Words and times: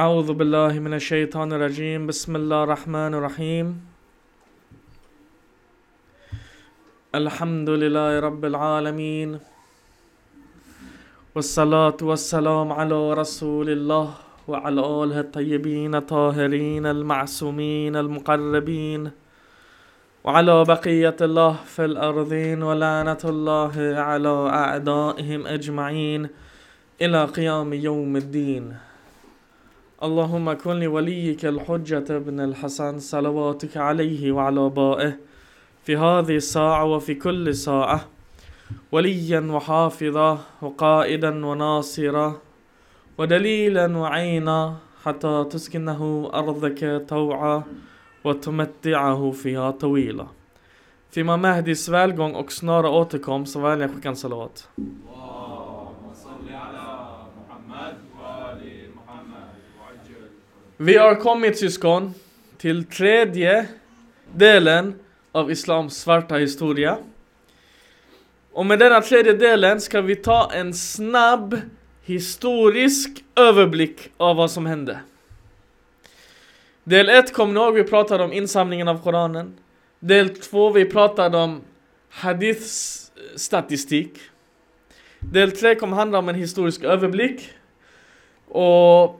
أعوذ 0.00 0.32
بالله 0.32 0.80
من 0.80 0.94
الشيطان 0.96 1.52
الرجيم. 1.52 2.06
بسم 2.06 2.36
الله 2.36 2.64
الرحمن 2.64 3.12
الرحيم. 3.14 3.66
الحمد 7.14 7.68
لله 7.68 8.20
رب 8.20 8.44
العالمين. 8.44 9.38
والصلاة 11.36 12.00
والسلام 12.00 12.72
على 12.72 13.12
رسول 13.12 13.68
الله 13.76 14.08
وعلى 14.48 14.80
آله 14.80 15.20
الطيبين 15.20 15.94
الطاهرين 15.94 16.86
المعصومين 16.86 17.96
المقربين. 17.96 19.10
وعلى 20.24 20.64
بقية 20.64 21.18
الله 21.20 21.52
في 21.52 21.84
الأرضين 21.84 22.62
ولعنة 22.62 23.22
الله 23.24 23.74
على 24.08 24.34
أعدائهم 24.48 25.46
أجمعين 25.46 26.28
إلى 27.02 27.24
قيام 27.24 27.72
يوم 27.72 28.16
الدين. 28.16 28.89
اللهم 30.02 30.52
كن 30.52 30.80
لوليك 30.80 31.44
الحجة 31.44 32.16
ابن 32.16 32.40
الحسن 32.40 32.98
صلواتك 32.98 33.76
عليه 33.76 34.32
وعلى 34.32 34.60
آبائه 34.66 35.12
في 35.84 35.96
هذه 35.96 36.36
الساعة 36.36 36.84
وفي 36.84 37.14
كل 37.14 37.54
ساعة 37.54 38.08
وليا 38.92 39.40
وحافظا 39.40 40.38
وقائدا 40.62 41.46
وناصرا 41.46 42.40
ودليلا 43.18 43.98
وعينا 43.98 44.76
حتى 45.04 45.46
تسكنه 45.50 46.30
أرضك 46.34 47.04
طوعا 47.08 47.62
وتمتعه 48.24 49.30
فيها 49.30 49.70
طويلا 49.70 50.26
Fimma 51.12 51.36
Mahdis 51.36 51.88
välgång 51.88 52.34
och 52.34 52.52
snara 52.52 52.90
återkomst 52.90 53.52
så 53.52 53.60
väl 53.60 53.80
jag 53.80 53.94
skicka 53.94 54.08
en 54.08 54.16
salat. 54.16 54.68
Vi 60.82 60.96
har 60.96 61.14
kommit 61.14 61.58
syskon 61.58 62.14
till 62.58 62.84
tredje 62.84 63.66
delen 64.32 64.94
av 65.32 65.50
Islams 65.50 65.96
svarta 65.96 66.36
historia. 66.36 66.98
Och 68.52 68.66
med 68.66 68.78
denna 68.78 69.00
tredje 69.00 69.32
delen 69.32 69.80
ska 69.80 70.00
vi 70.00 70.16
ta 70.16 70.52
en 70.52 70.74
snabb 70.74 71.60
historisk 72.02 73.24
överblick 73.36 74.10
av 74.16 74.36
vad 74.36 74.50
som 74.50 74.66
hände. 74.66 75.00
Del 76.84 77.08
1 77.08 77.32
kom 77.32 77.54
ni 77.54 77.60
ihåg, 77.60 77.74
vi 77.74 77.84
pratade 77.84 78.24
om 78.24 78.32
insamlingen 78.32 78.88
av 78.88 79.02
Koranen. 79.02 79.54
Del 79.98 80.28
2, 80.28 80.70
vi 80.70 80.84
pratade 80.84 81.38
om 81.38 81.60
hadiths 82.10 83.12
statistik. 83.36 84.18
Del 85.18 85.52
3 85.52 85.74
kommer 85.74 85.96
handla 85.96 86.18
om 86.18 86.28
en 86.28 86.34
historisk 86.34 86.84
överblick. 86.84 87.48
Och 88.48 89.19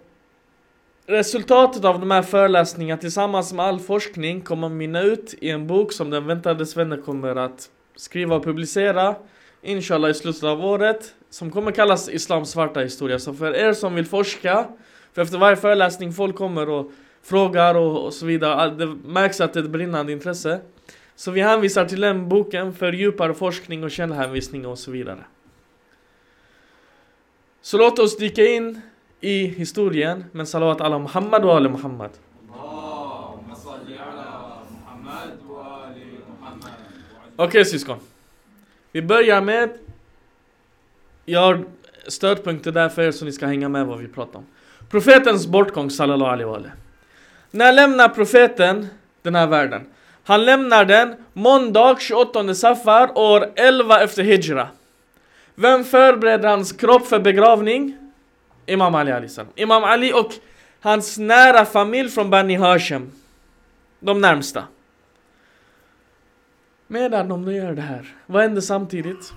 resultatet 1.11 1.85
av 1.85 2.01
de 2.01 2.11
här 2.11 2.23
föreläsningarna 2.23 3.01
tillsammans 3.01 3.53
med 3.53 3.67
all 3.67 3.81
forskning 3.81 4.41
kommer 4.41 4.67
att 4.67 4.73
mynna 4.73 5.03
ut 5.03 5.35
i 5.41 5.51
en 5.51 5.67
bok 5.67 5.93
som 5.93 6.11
den 6.11 6.27
väntade 6.27 6.67
svennen 6.67 7.03
kommer 7.03 7.37
att 7.37 7.71
skriva 7.97 8.37
och 8.37 8.45
publicera. 8.45 9.15
Inshallah 9.63 10.11
i 10.11 10.15
slutet 10.15 10.45
av 10.45 10.65
året. 10.65 11.15
Som 11.31 11.51
kommer 11.51 11.73
kallas 11.73 12.09
Islams 12.09 12.51
svarta 12.51 12.81
historia. 12.81 13.19
Så 13.19 13.35
för 13.35 13.55
er 13.55 13.73
som 13.73 13.95
vill 13.95 14.07
forska, 14.07 14.69
för 15.13 15.23
efter 15.23 15.39
varje 15.39 15.57
föreläsning 15.57 16.13
folk 16.13 16.37
kommer 16.37 16.69
och 16.69 16.93
frågar 17.23 17.75
och, 17.75 18.05
och 18.05 18.13
så 18.13 18.27
vidare. 18.27 18.71
Det 18.71 18.87
märks 18.87 19.41
att 19.41 19.53
det 19.53 19.61
är 19.61 19.65
ett 19.65 19.71
brinnande 19.71 20.13
intresse. 20.13 20.61
Så 21.17 21.31
vi 21.31 21.41
hänvisar 21.41 21.85
till 21.85 22.01
den 22.01 22.29
boken 22.29 22.75
för 22.75 22.93
djupare 22.93 23.35
forskning 23.35 23.85
och 23.85 23.91
källhänvisning 23.91 24.67
och 24.67 24.79
så 24.79 24.91
vidare. 24.91 25.25
Så 27.63 27.79
låt 27.79 27.99
oss 27.99 28.17
dyka 28.17 28.47
in 28.47 28.81
i 29.21 29.47
historien 29.47 30.25
men 30.33 30.47
salawat 30.47 30.81
ala 30.81 30.99
Muhammad 30.99 31.45
och 31.45 31.55
Ali 31.57 31.69
Muhammad. 31.69 32.11
Okej 37.37 37.49
okay, 37.49 37.65
syskon. 37.65 37.99
Vi 38.93 39.03
börjar 39.03 39.41
med 39.41 39.71
Jag 41.25 41.41
har 41.41 41.65
stödpunkter 42.07 42.73
där 42.73 42.89
för 42.89 43.03
er 43.03 43.11
så 43.11 43.25
ni 43.25 43.33
ska 43.33 43.47
hänga 43.47 43.69
med 43.69 43.87
vad 43.87 43.99
vi 43.99 44.09
pratar 44.09 44.39
om. 44.39 44.47
Profetens 44.91 45.47
bortgång 45.47 45.91
sallallahu 45.91 46.33
alaihi 46.33 46.51
wa 46.51 46.57
alaihi. 46.57 46.73
När 47.51 47.73
lämnar 47.73 48.09
profeten 48.09 48.87
den 49.23 49.35
här 49.35 49.47
världen? 49.47 49.87
Han 50.25 50.45
lämnar 50.45 50.85
den 50.85 51.15
måndag 51.33 51.97
28 52.01 52.55
Safar 52.55 53.19
år 53.19 53.53
11 53.57 54.01
efter 54.01 54.23
Hijra. 54.23 54.69
Vem 55.55 55.85
förbereder 55.85 56.49
hans 56.49 56.73
kropp 56.73 57.07
för 57.07 57.19
begravning? 57.19 58.00
Imam 58.71 58.95
Ali 58.95 59.13
alisam. 59.13 59.47
Imam 59.55 59.85
Ali 59.85 60.13
och 60.13 60.35
hans 60.81 61.19
nära 61.19 61.65
familj 61.65 62.09
från 62.09 62.31
Bani 62.31 62.55
Hashem. 62.55 63.11
De 64.01 64.21
närmsta. 64.21 64.65
Medan 66.87 67.29
de 67.29 67.53
gör 67.53 67.73
det 67.73 67.83
här, 67.83 68.15
vad 68.27 68.43
händer 68.43 68.61
samtidigt? 68.61 69.33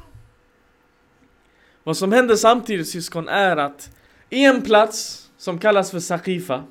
Vad 1.83 1.97
som 1.97 2.11
händer 2.11 2.35
samtidigt 2.35 2.89
syskon 2.89 3.27
är 3.27 3.57
att 3.57 3.89
i 4.29 4.45
en 4.45 4.61
plats 4.61 5.29
som 5.38 5.59
kallas 5.59 5.91
för 5.91 6.00
Saqifa 6.00 6.63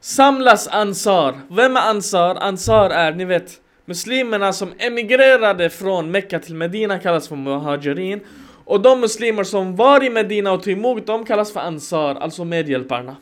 samlas 0.00 0.68
Ansar. 0.68 1.40
Vem 1.50 1.76
är 1.76 1.80
Ansar? 1.80 2.34
Ansar 2.34 2.90
är, 2.90 3.12
ni 3.12 3.24
vet, 3.24 3.60
muslimerna 3.84 4.52
som 4.52 4.72
emigrerade 4.78 5.70
från 5.70 6.10
Mecka 6.10 6.38
till 6.38 6.54
Medina 6.54 6.98
kallas 6.98 7.28
för 7.28 7.36
Muhajirin. 7.36 8.20
Och 8.64 8.80
de 8.80 9.00
muslimer 9.00 9.44
som 9.44 9.76
var 9.76 10.04
i 10.04 10.10
Medina 10.10 10.52
och 10.52 10.62
tog 10.62 10.72
emot 10.72 11.06
dem 11.06 11.24
kallas 11.24 11.52
för 11.52 11.60
Ansar, 11.60 12.14
alltså 12.14 12.44
medhjälparna. 12.44 13.16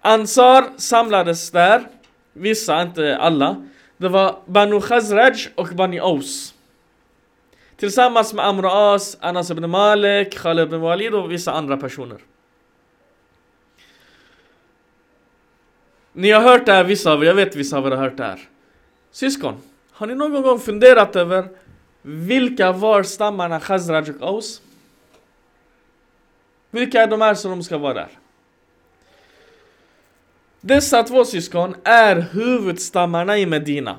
Ansar 0.00 0.64
samlades 0.76 1.50
där, 1.50 1.88
vissa, 2.32 2.82
inte 2.82 3.16
alla. 3.16 3.66
Det 3.96 4.08
var 4.08 4.36
Banu 4.46 4.80
Khazraj 4.80 5.36
och 5.54 5.68
Bani 5.68 6.00
Aus. 6.00 6.54
Tillsammans 7.76 8.34
med 8.34 8.46
Amr 8.46 8.94
As, 8.94 9.16
Anas 9.20 9.50
ibn 9.50 9.70
Malik, 9.70 10.38
Khalid 10.38 10.66
ibn 10.66 10.80
Walid 10.80 11.14
och 11.14 11.32
vissa 11.32 11.52
andra 11.52 11.76
personer. 11.76 12.18
Ni 16.12 16.30
har 16.30 16.40
hört 16.40 16.66
det 16.66 16.72
här, 16.72 16.84
vissa 16.84 17.12
av 17.12 17.22
er, 17.22 17.26
jag 17.26 17.34
vet 17.34 17.56
vissa 17.56 17.78
av 17.78 17.86
er 17.86 17.90
har 17.90 17.96
hört 17.96 18.16
det 18.16 18.24
här. 18.24 18.40
Syskon, 19.10 19.54
har 19.92 20.06
ni 20.06 20.14
någon 20.14 20.42
gång 20.42 20.58
funderat 20.58 21.16
över 21.16 21.48
vilka 22.08 22.72
var 22.72 23.02
stammarna 23.02 23.60
Khazraj 23.60 24.10
och 24.10 24.28
Aus? 24.28 24.62
Vilka 26.70 27.02
är 27.02 27.06
de 27.06 27.20
här 27.20 27.34
som 27.34 27.50
de 27.50 27.62
ska 27.62 27.78
vara 27.78 27.94
där? 27.94 28.08
Dessa 30.60 31.02
två 31.02 31.24
syskon 31.24 31.76
är 31.84 32.16
huvudstammarna 32.16 33.38
i 33.38 33.46
Medina. 33.46 33.96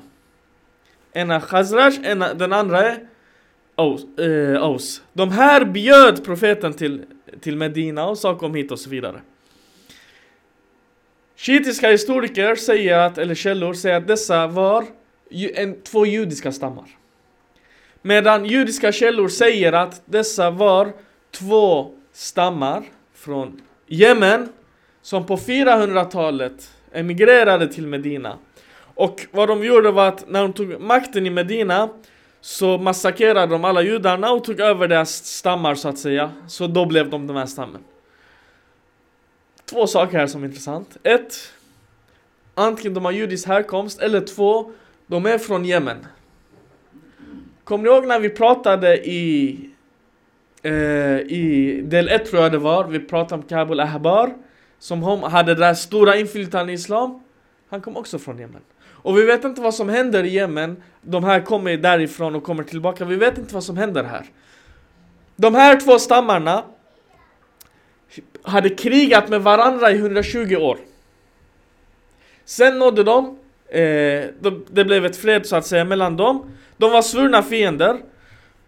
En 1.12 1.30
är 1.30 1.40
Khazraj, 1.40 2.00
en, 2.02 2.18
den 2.18 2.52
andra 2.52 2.82
är 2.82 3.08
Aus, 3.74 4.18
eh, 4.18 4.62
Aus. 4.62 5.02
De 5.12 5.30
här 5.30 5.64
bjöd 5.64 6.24
profeten 6.24 6.72
till, 6.72 7.04
till 7.40 7.56
Medina 7.56 8.06
och 8.06 8.18
sa 8.18 8.38
kom 8.38 8.54
hit 8.54 8.72
och 8.72 8.78
så 8.78 8.90
vidare. 8.90 9.20
Shiitiska 11.36 11.90
historiker 11.90 12.54
säger 12.54 12.98
att, 12.98 13.18
eller 13.18 13.34
källor 13.34 13.74
säger 13.74 13.96
att 13.96 14.06
dessa 14.06 14.46
var 14.46 14.86
en, 15.30 15.82
två 15.82 16.06
judiska 16.06 16.52
stammar. 16.52 16.98
Medan 18.02 18.46
judiska 18.46 18.92
källor 18.92 19.28
säger 19.28 19.72
att 19.72 20.02
dessa 20.04 20.50
var 20.50 20.92
två 21.30 21.94
stammar 22.12 22.82
från 23.14 23.60
Jemen 23.86 24.48
som 25.02 25.26
på 25.26 25.36
400-talet 25.36 26.70
emigrerade 26.92 27.68
till 27.68 27.86
Medina. 27.86 28.38
Och 28.94 29.26
vad 29.30 29.48
de 29.48 29.64
gjorde 29.64 29.90
var 29.90 30.08
att 30.08 30.28
när 30.28 30.42
de 30.42 30.52
tog 30.52 30.80
makten 30.80 31.26
i 31.26 31.30
Medina 31.30 31.88
så 32.40 32.78
massakrerade 32.78 33.52
de 33.52 33.64
alla 33.64 33.82
judarna 33.82 34.32
och 34.32 34.44
tog 34.44 34.60
över 34.60 34.88
deras 34.88 35.24
stammar 35.24 35.74
så 35.74 35.88
att 35.88 35.98
säga. 35.98 36.32
Så 36.48 36.66
då 36.66 36.86
blev 36.86 37.10
de 37.10 37.26
den 37.26 37.36
här 37.36 37.46
stammen. 37.46 37.84
Två 39.64 39.86
saker 39.86 40.18
här 40.18 40.26
som 40.26 40.42
är 40.42 40.46
intressant. 40.46 40.96
Ett, 41.02 41.52
antingen 42.54 42.94
de 42.94 43.04
har 43.04 43.12
judisk 43.12 43.46
härkomst 43.46 44.00
eller 44.00 44.20
två, 44.20 44.72
de 45.06 45.26
är 45.26 45.38
från 45.38 45.64
Jemen. 45.64 46.06
Kommer 47.68 47.84
ni 47.84 47.90
ihåg 47.90 48.06
när 48.06 48.20
vi 48.20 48.28
pratade 48.28 48.96
i, 48.96 49.58
eh, 50.62 50.72
i 51.18 51.80
del 51.84 52.08
1 52.08 52.26
tror 52.26 52.42
jag 52.42 52.52
det 52.52 52.58
var, 52.58 52.84
vi 52.84 53.00
pratade 53.00 53.42
om 53.42 53.48
Kabul 53.48 53.80
Ahbar 53.80 54.34
som 54.78 55.02
hade 55.22 55.54
det 55.54 55.60
där 55.60 55.74
stora 55.74 56.16
inflytandet 56.16 56.72
i 56.72 56.74
Islam. 56.74 57.22
Han 57.68 57.80
kom 57.80 57.96
också 57.96 58.18
från 58.18 58.38
Jemen. 58.38 58.60
Och 58.86 59.18
vi 59.18 59.22
vet 59.22 59.44
inte 59.44 59.60
vad 59.60 59.74
som 59.74 59.88
händer 59.88 60.24
i 60.24 60.28
Jemen. 60.28 60.82
De 61.02 61.24
här 61.24 61.40
kommer 61.40 61.76
därifrån 61.76 62.34
och 62.34 62.42
kommer 62.42 62.64
tillbaka. 62.64 63.04
Vi 63.04 63.16
vet 63.16 63.38
inte 63.38 63.54
vad 63.54 63.64
som 63.64 63.76
händer 63.76 64.04
här. 64.04 64.26
De 65.36 65.54
här 65.54 65.80
två 65.80 65.98
stammarna 65.98 66.64
hade 68.42 68.68
krigat 68.68 69.28
med 69.28 69.42
varandra 69.42 69.90
i 69.90 69.96
120 69.96 70.56
år. 70.56 70.78
Sen 72.44 72.78
nådde 72.78 73.04
de, 73.04 73.38
eh, 73.68 74.24
de, 74.40 74.64
det 74.70 74.84
blev 74.84 75.06
ett 75.06 75.16
fred 75.16 75.46
så 75.46 75.56
att 75.56 75.66
säga 75.66 75.84
mellan 75.84 76.16
dem. 76.16 76.50
De 76.76 76.92
var 76.92 77.02
svurna 77.02 77.42
fiender. 77.42 77.96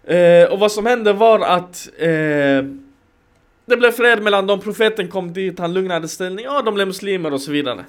Eh, 0.04 0.52
och 0.52 0.58
vad 0.58 0.72
som 0.72 0.86
hände 0.86 1.12
var 1.12 1.40
att 1.40 1.88
eh, 1.98 2.64
Det 3.70 3.76
blev 3.76 3.92
fred 3.92 4.22
mellan 4.22 4.46
dem, 4.46 4.60
profeten 4.60 5.08
kom 5.08 5.32
dit, 5.32 5.58
han 5.58 5.74
lugnade 5.74 6.08
ställningen, 6.08 6.52
ja 6.52 6.62
de 6.62 6.74
blev 6.74 6.86
muslimer 6.86 7.32
och 7.32 7.40
så 7.40 7.50
vidare. 7.50 7.84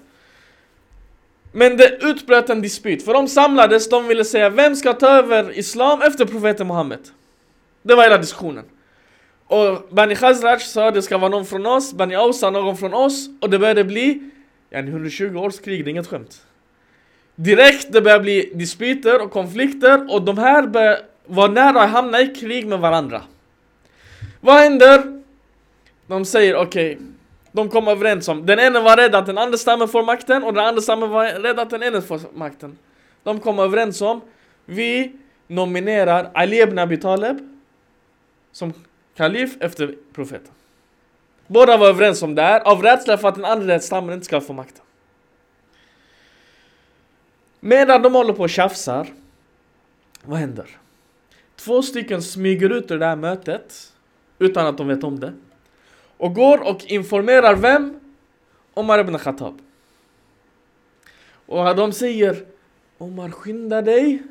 Men 1.52 1.78
det 1.78 1.98
utbröt 2.02 2.50
en 2.50 2.62
dispyt, 2.62 3.06
för 3.06 3.14
de 3.14 3.28
samlades, 3.28 3.90
de 3.90 4.08
ville 4.08 4.26
säga 4.26 4.50
vem 4.50 4.76
ska 4.76 4.94
ta 4.94 5.08
över 5.08 5.58
Islam 5.58 6.02
efter 6.02 6.26
profeten 6.26 6.68
Muhammed? 6.68 7.00
Det 7.82 7.96
var 7.96 8.04
hela 8.04 8.18
diskussionen. 8.18 8.66
Och 9.48 9.88
Bani 9.90 10.16
Khazraj 10.16 10.60
sa 10.60 10.92
det 10.92 11.02
ska 11.02 11.18
vara 11.18 11.30
någon 11.30 11.46
från 11.46 11.66
oss, 11.66 11.94
Bani 11.94 12.16
Aus 12.16 12.40
sa 12.40 12.50
någon 12.50 12.78
från 12.78 12.94
oss, 12.94 13.30
och 13.42 13.50
det 13.50 13.60
började 13.60 13.84
bli 13.84 14.30
en 14.70 14.88
120 14.88 15.38
års 15.38 15.60
krig, 15.60 15.86
det 15.86 15.90
är 15.90 15.92
inget 15.92 16.08
skämt. 16.08 16.46
Direkt 17.42 17.94
det 17.94 18.02
börjar 18.02 18.20
bli 18.20 18.52
dispyter 18.54 19.22
och 19.22 19.32
konflikter 19.32 20.14
och 20.14 20.22
de 20.22 20.38
här 20.38 20.68
börjar 20.68 21.00
vara 21.26 21.52
nära 21.52 21.82
att 21.82 21.90
hamna 21.90 22.22
i 22.22 22.28
krig 22.28 22.68
med 22.68 22.80
varandra. 22.80 23.22
Vad 24.42 24.56
händer? 24.56 25.22
De 26.08 26.26
säger 26.26 26.56
okej, 26.56 26.96
okay, 26.96 27.06
de 27.52 27.70
kom 27.70 27.88
överens 27.88 28.28
om, 28.28 28.46
den 28.46 28.60
ene 28.60 28.80
var 28.80 28.98
rädd 28.98 29.16
att 29.16 29.26
den 29.26 29.38
andra 29.38 29.58
stammen 29.58 29.88
får 29.88 30.04
makten 30.04 30.44
och 30.44 30.54
den 30.54 30.66
andra 30.66 30.82
stammen 30.82 31.10
var 31.10 31.26
rädd 31.26 31.60
att 31.60 31.70
den 31.70 31.84
ene 31.84 32.02
får 32.02 32.20
makten. 32.34 32.78
De 33.24 33.40
kom 33.40 33.60
överens 33.60 34.02
om, 34.02 34.22
vi 34.66 35.12
nominerar 35.48 36.32
Ali 36.34 36.62
ibn 36.62 36.80
Abi 36.80 36.98
Talib 36.98 37.38
som 38.52 38.74
kalif 39.18 39.58
efter 39.60 39.96
profeten. 40.14 40.52
Båda 41.48 41.78
var 41.78 41.88
överens 41.88 42.24
om 42.24 42.36
det 42.36 42.42
här, 42.42 42.60
av 42.60 42.84
rädsla 42.84 43.18
för 43.18 43.28
att 43.28 43.36
den 43.36 43.46
andra 43.46 43.80
stammen 43.80 44.14
inte 44.14 44.26
ska 44.26 44.42
få 44.42 44.54
makten. 44.54 44.81
Medan 47.64 48.02
de 48.02 48.14
håller 48.14 48.34
på 48.34 48.44
och 48.44 48.50
tjafsar, 48.50 49.08
vad 50.24 50.40
händer? 50.40 50.66
Två 51.56 51.82
stycken 51.82 52.22
smyger 52.22 52.70
ut 52.70 52.92
ur 52.92 53.00
det 53.00 53.06
här 53.06 53.16
mötet 53.16 53.94
utan 54.40 54.68
att 54.68 54.78
de 54.78 54.88
vet 54.88 55.04
om 55.04 55.20
det. 55.20 55.34
Och 56.18 56.36
går 56.36 56.68
och 56.68 56.86
informerar 56.86 57.56
vem? 57.56 58.00
Omar 58.74 59.00
ibn 59.00 59.18
Khattab. 59.18 59.62
Och 61.46 61.76
de 61.76 61.92
säger 61.92 62.46
Omar 62.98 63.30
skynda 63.30 63.82
dig 63.82 64.24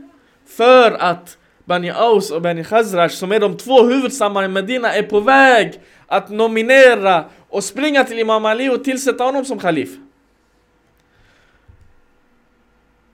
för 0.46 0.92
att 0.92 1.38
Bani 1.64 1.90
Aus 1.90 2.30
och 2.30 2.42
Bani 2.42 2.64
Khazraj 2.64 3.10
som 3.10 3.32
är 3.32 3.40
de 3.40 3.56
två 3.56 3.82
huvudstammar 3.82 4.44
i 4.44 4.48
Medina 4.48 4.94
är 4.94 5.02
på 5.02 5.20
väg 5.20 5.80
att 6.06 6.30
nominera 6.30 7.24
och 7.48 7.64
springa 7.64 8.04
till 8.04 8.18
Imam 8.18 8.44
Ali 8.44 8.68
och 8.68 8.84
tillsätta 8.84 9.24
honom 9.24 9.44
som 9.44 9.58
khalif. 9.58 9.96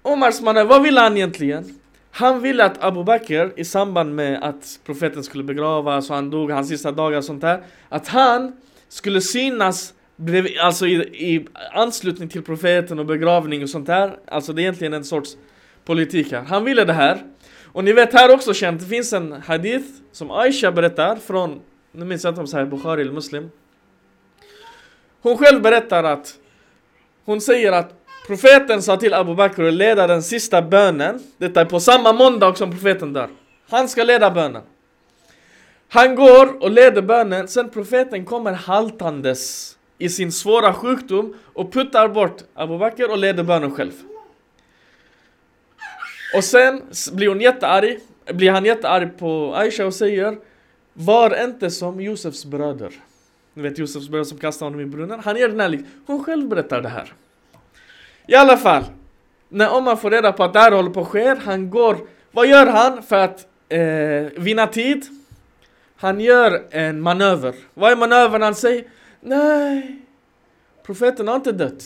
Omars 0.06 0.41
mannen, 0.41 0.69
vad 0.69 0.82
ville 0.82 1.00
han 1.00 1.17
egentligen? 1.17 1.79
Han 2.11 2.41
ville 2.41 2.64
att 2.64 2.85
Abu 2.85 3.05
Bakr 3.05 3.53
i 3.56 3.64
samband 3.64 4.14
med 4.14 4.43
att 4.43 4.81
profeten 4.85 5.23
skulle 5.25 5.44
begravas 5.44 6.11
och 6.11 6.17
han 6.17 6.31
dog 6.31 6.50
hans 6.50 6.69
sista 6.69 6.93
dagar 6.93 7.19
och 7.19 7.25
sånt 7.25 7.41
där 7.41 7.62
Att 7.88 8.08
han 8.08 8.53
skulle 8.88 9.20
synas 9.20 9.94
bredvid, 10.17 10.58
alltså 10.58 10.87
i, 10.87 10.94
i 11.32 11.47
anslutning 11.73 12.29
till 12.29 12.43
profeten 12.43 12.99
och 12.99 13.06
begravning 13.06 13.62
och 13.62 13.70
sånt 13.70 13.87
där. 13.87 14.19
Alltså 14.26 14.53
det 14.53 14.61
är 14.61 14.62
egentligen 14.62 14.93
en 14.93 15.05
sorts 15.05 15.37
politik 15.85 16.32
här. 16.32 16.43
Han 16.43 16.64
ville 16.64 16.85
det 16.85 16.93
här. 16.93 17.23
Och 17.64 17.85
ni 17.85 17.93
vet 17.93 18.12
här 18.12 18.35
också 18.35 18.55
känt, 18.55 18.81
det 18.81 18.87
finns 18.87 19.12
en 19.12 19.32
hadith 19.32 19.88
som 20.12 20.31
Aisha 20.31 20.73
berättar 20.73 21.17
från 21.17 21.61
Nu 21.93 22.05
minns 22.05 22.25
jag 22.25 22.31
inte 22.31 22.41
om 22.41 22.47
det 22.47 22.58
är 22.58 22.67
Bukhari 22.67 23.03
eller 23.03 23.12
Muslim. 23.12 23.50
Hon 25.23 25.38
själv 25.38 25.62
berättar 25.62 26.05
att 26.05 26.35
Hon 27.25 27.41
säger 27.41 27.73
att 27.73 28.06
Profeten 28.26 28.82
sa 28.82 28.96
till 28.96 29.14
Abu 29.14 29.34
Bakr 29.34 29.62
att 29.62 29.75
leda 29.75 30.06
den 30.06 30.23
sista 30.23 30.62
bönen. 30.62 31.23
Detta 31.38 31.61
är 31.61 31.64
på 31.64 31.81
samma 31.81 32.12
måndag 32.12 32.55
som 32.55 32.70
profeten 32.70 33.12
dör. 33.12 33.28
Han 33.69 33.88
ska 33.88 34.05
leda 34.05 34.31
bönen. 34.31 34.62
Han 35.88 36.14
går 36.14 36.62
och 36.62 36.70
leder 36.70 37.02
bönen, 37.02 37.49
sen 37.49 37.70
profeten 37.70 38.25
kommer 38.25 38.52
haltandes 38.52 39.73
i 39.99 40.08
sin 40.08 40.32
svåra 40.32 40.75
sjukdom 40.75 41.34
och 41.55 41.73
puttar 41.73 42.08
bort 42.08 42.43
Abu 42.55 42.78
Bakr 42.78 43.11
och 43.11 43.19
leder 43.19 43.43
bönen 43.43 43.70
själv. 43.70 43.93
Och 46.37 46.44
sen 46.44 46.82
blir 47.12 47.29
hon 47.29 47.40
jättearg, 47.40 47.99
blir 48.32 48.50
han 48.50 48.64
jättearg 48.64 49.19
på 49.19 49.55
Aisha 49.55 49.87
och 49.87 49.94
säger 49.94 50.38
Var 50.93 51.44
inte 51.44 51.70
som 51.70 52.00
Josefs 52.00 52.44
bröder. 52.44 52.93
Ni 53.55 53.62
vet 53.62 53.79
Josefs 53.79 54.08
bröder 54.08 54.25
som 54.25 54.38
kastade 54.38 54.67
honom 54.67 54.81
i 54.81 54.87
brunnen. 54.87 55.20
Han 55.20 55.37
ger 55.37 55.49
den 55.49 55.61
här 55.61 55.84
Hon 56.06 56.25
själv 56.25 56.49
berättar 56.49 56.82
det 56.82 56.88
här. 56.88 57.12
I 58.26 58.34
alla 58.34 58.56
fall, 58.56 58.84
när 59.49 59.75
Omar 59.75 59.96
får 59.96 60.11
reda 60.11 60.32
på 60.32 60.44
att 60.44 60.52
det 60.52 60.58
här 60.58 60.73
håller 60.73 60.90
på 60.90 61.00
att 61.00 61.08
ske, 61.08 61.34
han 61.44 61.70
går, 61.70 61.96
vad 62.32 62.46
gör 62.46 62.67
han 62.67 63.02
för 63.02 63.17
att 63.17 63.46
eh, 63.69 64.43
vinna 64.43 64.67
tid? 64.67 65.06
Han 65.96 66.20
gör 66.20 66.62
en 66.70 67.00
manöver. 67.00 67.55
Vad 67.75 67.93
är 67.93 67.96
manövern 67.96 68.43
han 68.43 68.55
säger? 68.55 68.84
Nej, 69.20 69.96
profeten 70.87 71.28
har 71.28 71.37
inte 71.37 71.52
dött. 71.52 71.84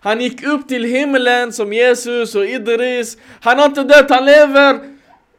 Han 0.00 0.20
gick 0.20 0.46
upp 0.46 0.68
till 0.68 0.84
himlen 0.84 1.52
som 1.52 1.72
Jesus 1.72 2.34
och 2.34 2.46
Idris. 2.46 3.18
Han 3.40 3.58
har 3.58 3.66
inte 3.66 3.82
dött, 3.82 4.10
han 4.10 4.24
lever! 4.24 4.78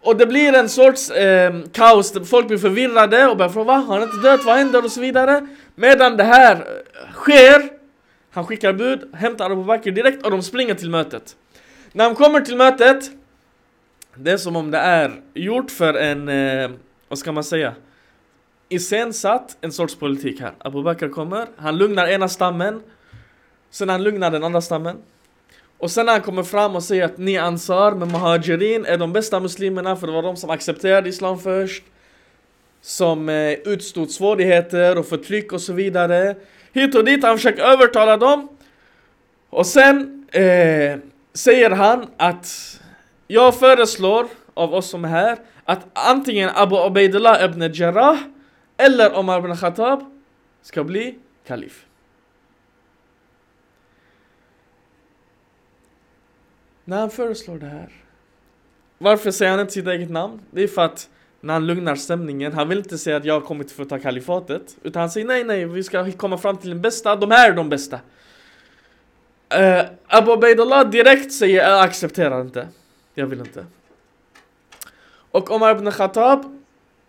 Och 0.01 0.17
det 0.17 0.25
blir 0.25 0.53
en 0.53 0.69
sorts 0.69 1.09
eh, 1.09 1.53
kaos, 1.73 2.29
folk 2.29 2.47
blir 2.47 2.57
förvirrade 2.57 3.27
och 3.27 3.37
börjar 3.37 3.49
fråga 3.49 3.67
va? 3.67 3.77
Har 3.77 3.99
han 3.99 4.03
inte 4.03 4.29
dött? 4.29 4.45
Vad 4.45 4.57
händer? 4.57 4.85
Och 4.85 4.91
så 4.91 5.01
vidare. 5.01 5.47
Medan 5.75 6.17
det 6.17 6.23
här 6.23 6.55
eh, 6.55 7.13
sker 7.13 7.78
han 8.39 8.47
skickar 8.47 8.73
bud, 8.73 9.09
hämtar 9.13 9.51
Abu 9.51 9.63
Bakr 9.63 9.91
direkt 9.91 10.25
och 10.25 10.31
de 10.31 10.43
springer 10.43 10.75
till 10.75 10.89
mötet. 10.89 11.35
När 11.91 12.05
de 12.05 12.15
kommer 12.15 12.41
till 12.41 12.57
mötet, 12.57 13.11
det 14.15 14.31
är 14.31 14.37
som 14.37 14.55
om 14.55 14.71
det 14.71 14.77
är 14.77 15.21
gjort 15.33 15.71
för 15.71 15.93
en, 15.93 16.29
eh, 16.29 16.71
vad 17.07 17.19
ska 17.19 17.31
man 17.31 17.43
säga? 17.43 17.75
Iscensatt 18.69 19.57
en 19.61 19.71
sorts 19.71 19.95
politik 19.95 20.41
här. 20.41 20.53
Abu 20.57 20.83
Bakr 20.83 21.09
kommer, 21.09 21.47
han 21.57 21.77
lugnar 21.77 22.07
ena 22.07 22.29
stammen, 22.29 22.81
sen 23.69 23.89
han 23.89 24.03
lugnar 24.03 24.31
den 24.31 24.43
andra 24.43 24.61
stammen. 24.61 24.97
Och 25.77 25.91
sen 25.91 26.05
när 26.05 26.13
han 26.13 26.21
kommer 26.21 26.43
fram 26.43 26.75
och 26.75 26.83
säger 26.83 27.05
att 27.05 27.17
ni 27.17 27.37
ansar 27.37 27.91
med 27.91 28.07
Muhajirin 28.07 28.85
är 28.85 28.97
de 28.97 29.13
bästa 29.13 29.39
muslimerna 29.39 29.95
för 29.95 30.07
det 30.07 30.13
var 30.13 30.23
de 30.23 30.35
som 30.35 30.49
accepterade 30.49 31.09
Islam 31.09 31.39
först. 31.39 31.83
Som 32.81 33.29
eh, 33.29 33.51
utstod 33.51 34.11
svårigheter 34.11 34.97
och 34.97 35.05
förtryck 35.05 35.53
och 35.53 35.61
så 35.61 35.73
vidare 35.73 36.35
hit 36.73 36.95
och 36.95 37.05
dit, 37.05 37.23
han 37.23 37.37
försöker 37.37 37.63
övertala 37.63 38.17
dem. 38.17 38.49
Och 39.49 39.65
sen 39.65 40.25
eh, 40.31 40.99
säger 41.33 41.69
han 41.69 42.07
att 42.17 42.79
jag 43.27 43.59
föreslår 43.59 44.27
av 44.53 44.73
oss 44.73 44.89
som 44.89 45.05
är 45.05 45.09
här 45.09 45.37
att 45.63 45.85
antingen 45.93 46.49
Abu 46.55 46.75
Ubaidullah 46.75 47.45
ibn 47.45 47.73
Jarrah 47.73 48.17
eller 48.77 49.17
Omar 49.17 49.39
ibn 49.39 49.55
Khattab 49.55 50.03
ska 50.61 50.83
bli 50.83 51.19
kalif. 51.47 51.85
När 56.85 56.99
han 56.99 57.09
föreslår 57.09 57.57
det 57.57 57.65
här 57.65 57.89
Varför 58.97 59.31
säger 59.31 59.51
han 59.51 59.59
inte 59.59 59.73
sitt 59.73 59.87
eget 59.87 60.09
namn? 60.09 60.41
Det 60.51 60.63
är 60.63 60.67
för 60.67 60.85
att 60.85 61.09
när 61.41 61.53
han 61.53 61.67
lugnar 61.67 61.95
stämningen, 61.95 62.53
han 62.53 62.69
vill 62.69 62.77
inte 62.77 62.97
säga 62.97 63.17
att 63.17 63.25
jag 63.25 63.33
har 63.33 63.41
kommit 63.41 63.71
för 63.71 63.83
att 63.83 63.89
ta 63.89 63.99
kalifatet. 63.99 64.77
Utan 64.83 64.99
han 64.99 65.09
säger 65.09 65.27
nej 65.27 65.43
nej, 65.43 65.65
vi 65.65 65.83
ska 65.83 66.11
komma 66.11 66.37
fram 66.37 66.57
till 66.57 66.69
den 66.69 66.81
bästa, 66.81 67.15
de 67.15 67.31
här 67.31 67.51
är 67.51 67.55
de 67.55 67.69
bästa. 67.69 67.99
Uh, 69.59 69.85
Abu 70.07 70.31
Ubaidullah 70.31 70.89
direkt 70.89 71.33
säger 71.33 71.69
jag 71.69 71.83
accepterar 71.83 72.41
inte. 72.41 72.67
Jag 73.13 73.25
vill 73.25 73.39
inte. 73.39 73.65
Och 75.31 75.51
Omar 75.51 75.71
ibn 75.71 75.91
Khattab 75.91 76.61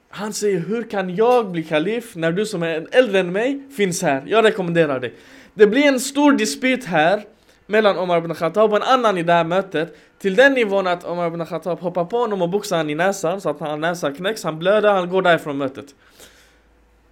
Han 0.09 0.33
säger 0.33 0.59
hur 0.59 0.83
kan 0.83 1.17
jag 1.17 1.51
bli 1.51 1.63
kalif 1.63 2.17
när 2.17 2.33
du 2.33 2.47
som 2.47 2.63
är 2.63 2.87
äldre 2.91 3.21
än 3.21 3.33
mig 3.33 3.63
finns 3.77 4.03
här? 4.03 4.23
Jag 4.27 4.45
rekommenderar 4.45 5.01
dig. 5.01 5.15
Det 5.55 5.67
blir 5.67 5.83
en 5.83 6.01
stor 6.01 6.33
dispyt 6.33 6.85
här 6.85 7.25
mellan 7.67 7.99
Omar 7.99 8.19
ibn 8.19 8.35
Khattab 8.35 8.71
och 8.71 8.77
en 8.77 8.83
annan 8.83 9.19
i 9.19 9.23
det 9.23 9.33
här 9.33 9.45
mötet 9.45 9.97
till 10.21 10.35
den 10.35 10.55
nivån 10.55 10.87
att 10.87 11.05
Omar 11.05 11.27
ibn 11.27 11.47
Khattab 11.47 11.81
hoppar 11.81 12.05
på 12.05 12.19
honom 12.19 12.43
och 12.43 12.49
boxar 12.49 12.77
honom 12.77 12.91
i 12.91 12.95
näsan 12.95 13.41
så 13.41 13.49
att 13.49 13.61
hans 13.61 13.81
näsa 13.81 14.13
knäcks, 14.13 14.45
han 14.45 14.59
blöder, 14.59 14.93
han 14.93 15.09
går 15.09 15.23
därifrån 15.23 15.59
mötet. 15.59 15.95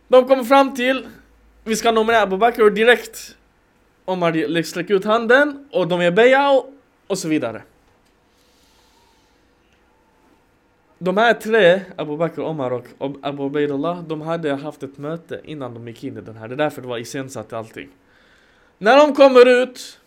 De 0.08 0.28
kommer 0.28 0.44
fram 0.44 0.74
till, 0.74 1.08
vi 1.64 1.76
ska 1.76 1.92
nominera 1.92 2.22
Abu 2.22 2.36
Bakr 2.36 2.62
och 2.62 2.72
direkt 2.72 3.36
Omar 4.04 4.62
sträcker 4.62 4.94
ut 4.94 5.04
handen 5.04 5.68
och 5.72 5.88
de 5.88 6.00
är 6.00 6.10
beja 6.10 6.50
och, 6.50 6.72
och 7.06 7.18
så 7.18 7.28
vidare. 7.28 7.62
De 10.98 11.16
här 11.16 11.34
tre, 11.34 11.80
Abu 11.96 12.16
Bakr, 12.16 12.40
Omar 12.40 12.70
och 12.70 12.86
Abu 13.22 13.42
Ubaidullah, 13.42 14.02
de 14.02 14.20
hade 14.20 14.54
haft 14.54 14.82
ett 14.82 14.98
möte 14.98 15.40
innan 15.44 15.74
de 15.74 15.88
gick 15.88 16.04
in 16.04 16.16
i 16.16 16.20
den 16.20 16.36
här. 16.36 16.48
Det 16.48 16.54
är 16.54 16.56
därför 16.56 16.82
det 16.82 16.88
var 16.88 16.98
iscensatt 16.98 17.52
allting. 17.52 17.88
När 18.78 18.96
de 18.96 19.14
kommer 19.14 19.62
ut 19.62 19.97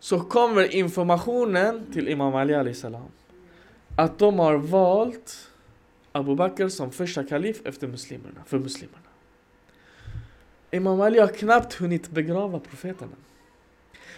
så 0.00 0.20
kommer 0.20 0.74
informationen 0.74 1.86
till 1.92 2.08
Imam 2.08 2.34
Ali 2.34 2.74
salam 2.74 3.08
att 3.96 4.18
de 4.18 4.38
har 4.38 4.54
valt 4.54 5.48
Abu 6.12 6.34
Bakr 6.34 6.68
som 6.68 6.90
första 6.92 7.24
kalif 7.24 7.56
efter 7.64 7.86
muslimerna, 7.86 8.40
för 8.46 8.58
muslimerna. 8.58 8.98
Imam 10.70 11.00
Ali 11.00 11.18
har 11.18 11.28
knappt 11.28 11.74
hunnit 11.74 12.10
begrava 12.10 12.60
profeterna. 12.60 13.12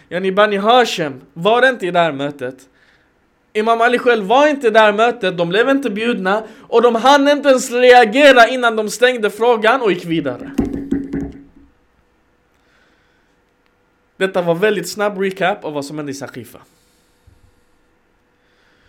Yani 0.09 0.31
Bani 0.31 0.57
Hashem 0.57 1.21
var 1.33 1.69
inte 1.69 1.87
i 1.87 1.91
det 1.91 1.99
här 1.99 2.11
mötet. 2.11 2.69
Imam 3.53 3.81
Ali 3.81 3.99
själv 3.99 4.25
var 4.25 4.47
inte 4.47 4.67
i 4.67 4.69
det 4.69 4.79
här 4.79 4.93
mötet, 4.93 5.37
de 5.37 5.49
blev 5.49 5.69
inte 5.69 5.89
bjudna 5.89 6.43
och 6.67 6.81
de 6.81 6.95
hann 6.95 7.27
inte 7.27 7.49
ens 7.49 7.71
reagera 7.71 8.47
innan 8.47 8.75
de 8.75 8.89
stängde 8.89 9.29
frågan 9.29 9.81
och 9.81 9.91
gick 9.91 10.05
vidare. 10.05 10.51
Detta 14.21 14.41
var 14.41 14.55
väldigt 14.55 14.89
snabb 14.89 15.17
recap 15.17 15.65
av 15.65 15.73
vad 15.73 15.85
som 15.85 15.97
hände 15.97 16.11
i 16.11 16.15
Saqifa. 16.15 16.59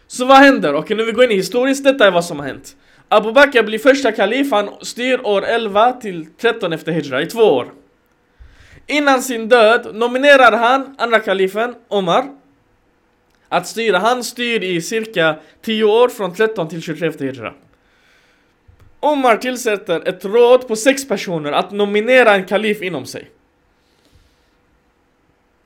Så 0.07 0.25
vad 0.25 0.37
händer? 0.37 0.75
Okej, 0.75 0.97
nu 0.97 1.05
vi 1.05 1.13
går 1.13 1.25
in 1.25 1.31
i 1.31 1.35
historiskt. 1.35 1.85
Detta 1.85 2.07
är 2.07 2.11
vad 2.11 2.25
som 2.25 2.39
har 2.39 2.47
hänt. 2.47 2.77
Abu 3.09 3.33
Bakr 3.33 3.63
blir 3.63 3.79
första 3.79 4.13
kalif, 4.13 4.51
han 4.51 4.71
styr 4.83 5.27
år 5.27 5.45
11 5.45 5.93
till 5.93 6.27
13 6.41 6.73
efter 6.73 6.93
Hijra, 6.93 7.23
i 7.23 7.27
två 7.27 7.43
år. 7.43 7.73
Innan 8.87 9.23
sin 9.23 9.49
död 9.49 9.95
nominerar 9.95 10.53
han 10.53 10.95
andra 10.99 11.21
kalifen, 11.21 11.75
Omar, 11.89 12.25
att 13.49 13.67
styra. 13.67 13.99
Han 13.99 14.25
styr 14.25 14.63
i 14.63 14.81
cirka 14.81 15.37
10 15.63 15.85
år, 15.85 16.09
från 16.09 16.35
13 16.35 16.69
till 16.69 16.83
23 16.83 17.09
efter 17.09 17.25
Hijra. 17.25 17.55
Omar 19.01 19.37
tillsätter 19.37 20.09
ett 20.09 20.25
råd 20.25 20.69
på 20.69 20.77
sex 20.77 21.09
personer 21.09 21.53
att 21.53 21.71
nominera 21.71 22.35
en 22.35 22.45
kalif 22.45 22.83
inom 22.83 23.07
sig. 23.07 23.31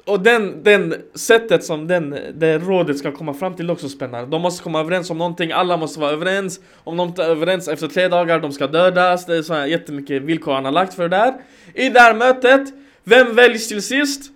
Och 0.06 0.20
den, 0.20 0.62
den 0.62 0.94
sättet 1.14 1.64
som 1.64 1.86
den, 1.86 2.18
det 2.34 2.58
rådet 2.58 2.98
ska 2.98 3.12
komma 3.12 3.34
fram 3.34 3.54
till 3.56 3.68
är 3.68 3.72
också 3.72 3.88
spännande. 3.88 4.30
De 4.30 4.42
måste 4.42 4.62
komma 4.62 4.80
överens 4.80 5.10
om 5.10 5.18
någonting, 5.18 5.52
alla 5.52 5.76
måste 5.76 6.00
vara 6.00 6.10
överens. 6.10 6.60
Om 6.74 6.96
de 6.96 7.08
inte 7.08 7.24
är 7.24 7.28
överens 7.28 7.68
efter 7.68 7.88
tre 7.88 8.08
dagar, 8.08 8.40
de 8.40 8.52
ska 8.52 8.66
dödas. 8.66 9.26
Det 9.26 9.36
är 9.36 9.42
så 9.42 9.54
här 9.54 9.66
jättemycket 9.66 10.22
villkor 10.22 10.52
han 10.52 10.64
har 10.64 10.72
lagt 10.72 10.94
för 10.94 11.02
det 11.08 11.16
där. 11.16 11.34
I 11.74 11.88
det 11.88 12.00
här 12.00 12.14
mötet, 12.14 12.68
vem 13.04 13.34
väljs 13.34 13.68
till 13.68 13.82
sist? 13.82 14.30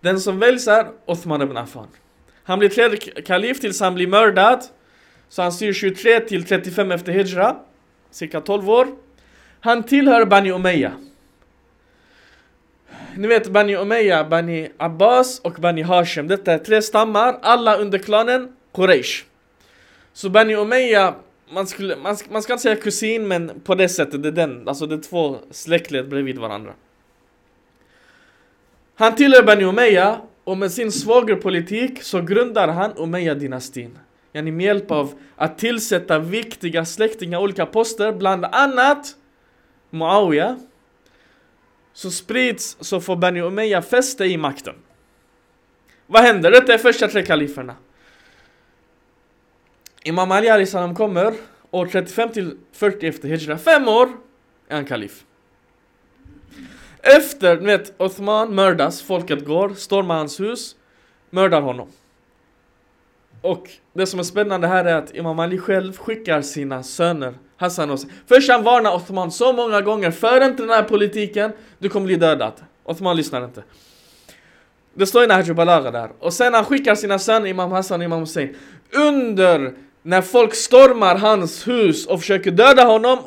Den 0.00 0.20
som 0.20 0.38
väljs 0.38 0.68
är 0.68 0.86
Othman 1.06 1.42
ibn 1.42 1.56
Affan. 1.56 1.86
Han 2.42 2.58
blir 2.58 2.68
tredje 2.68 2.98
kalif 2.98 3.60
tills 3.60 3.80
han 3.80 3.94
blir 3.94 4.06
mördad. 4.06 4.64
Så 5.28 5.42
han 5.42 5.52
styr 5.52 5.72
23 5.72 6.20
till 6.20 6.44
35 6.44 6.92
efter 6.92 7.12
Hijra. 7.12 7.56
Cirka 8.10 8.40
12 8.40 8.70
år. 8.70 8.86
Han 9.60 9.82
tillhör 9.82 10.24
Bani 10.24 10.50
Umayya. 10.50 10.92
Ni 13.16 13.28
vet 13.28 13.48
Bani 13.48 13.76
Umayya, 13.76 14.24
Bani 14.24 14.68
Abbas 14.76 15.40
och 15.40 15.52
Bani 15.52 15.82
Hashim. 15.82 16.28
Detta 16.28 16.52
är 16.52 16.58
tre 16.58 16.82
stammar, 16.82 17.38
alla 17.42 17.76
under 17.76 17.98
klanen 17.98 18.52
Quraysh. 18.74 19.24
Så 20.12 20.28
Bani 20.30 20.54
Umayya, 20.54 21.14
man, 21.52 21.66
skulle, 21.66 21.96
man, 21.96 22.16
man 22.30 22.42
ska 22.42 22.52
inte 22.52 22.62
säga 22.62 22.76
kusin 22.76 23.28
men 23.28 23.60
på 23.64 23.74
det 23.74 23.88
sättet, 23.88 24.22
det 24.22 24.28
är 24.28 24.32
den, 24.32 24.68
alltså 24.68 24.86
det 24.86 24.94
är 24.94 24.98
två 24.98 25.36
släktled 25.50 26.08
bredvid 26.08 26.38
varandra. 26.38 26.72
Han 28.94 29.14
tillhör 29.14 29.42
Bani 29.42 29.64
Umayya 29.64 30.20
och 30.44 30.56
med 30.56 30.72
sin 30.72 30.92
svågerpolitik 30.92 32.02
så 32.02 32.20
grundar 32.20 32.68
han 32.68 32.92
Umayya-dynastin. 32.92 33.98
Yani 34.32 34.52
med 34.52 34.66
hjälp 34.66 34.90
av 34.90 35.14
att 35.36 35.58
tillsätta 35.58 36.18
viktiga 36.18 36.84
släktingar 36.84 37.38
olika 37.38 37.66
poster, 37.66 38.12
bland 38.12 38.44
annat 38.44 39.16
Muawiyah 39.90 40.56
så 41.96 42.10
sprids, 42.10 42.76
så 42.80 43.00
får 43.00 43.16
Bani 43.16 43.40
Umayya 43.40 43.82
fäste 43.82 44.24
i 44.24 44.36
makten. 44.36 44.74
Vad 46.06 46.22
händer? 46.22 46.50
Detta 46.50 46.74
är 46.74 46.78
första 46.78 47.08
tre 47.08 47.22
kaliferna. 47.22 47.76
Imam 50.02 50.32
Ali 50.32 50.48
Ali 50.48 50.66
salam 50.66 50.94
kommer 50.94 51.34
år 51.70 51.86
35 51.86 52.28
till 52.32 52.58
40 52.72 53.06
efter 53.06 53.28
Hijra. 53.28 53.58
Fem 53.58 53.88
år 53.88 54.08
är 54.68 54.74
han 54.74 54.84
kalif. 54.84 55.24
Efter, 57.02 57.56
ni 57.56 57.66
vet, 57.66 58.00
Othman 58.00 58.54
mördas, 58.54 59.02
folket 59.02 59.44
går, 59.44 59.74
stormar 59.74 60.16
hans 60.16 60.40
hus, 60.40 60.76
mördar 61.30 61.60
honom. 61.60 61.88
Och 63.40 63.70
det 63.92 64.06
som 64.06 64.20
är 64.20 64.24
spännande 64.24 64.66
här 64.66 64.84
är 64.84 64.94
att 64.94 65.14
Imam 65.14 65.38
Ali 65.38 65.58
själv 65.58 65.96
skickar 65.96 66.42
sina 66.42 66.82
söner 66.82 67.34
Hassan 67.56 67.90
Hussein. 67.90 68.12
Först 68.26 68.50
han 68.50 68.62
varnar 68.62 68.94
Othman 68.94 69.30
så 69.30 69.52
många 69.52 69.80
gånger, 69.80 70.10
för 70.10 70.44
inte 70.44 70.62
den 70.62 70.70
här 70.70 70.82
politiken, 70.82 71.52
du 71.78 71.88
kommer 71.88 72.06
bli 72.06 72.16
dödad. 72.16 72.52
Othman 72.84 73.16
lyssnar 73.16 73.44
inte. 73.44 73.62
Det 74.94 75.06
står 75.06 75.24
i 75.24 75.26
Nahju 75.26 75.54
Balaga 75.54 75.90
där. 75.90 76.10
Och 76.18 76.32
sen 76.32 76.54
han 76.54 76.64
skickar 76.64 76.94
sina 76.94 77.18
söner 77.18 77.46
Imam 77.46 77.72
Hassan 77.72 78.00
och 78.00 78.04
Imam 78.04 78.20
Hussein. 78.20 78.56
Under 78.92 79.74
när 80.02 80.22
folk 80.22 80.54
stormar 80.54 81.16
hans 81.16 81.68
hus 81.68 82.06
och 82.06 82.20
försöker 82.20 82.50
döda 82.50 82.84
honom 82.84 83.18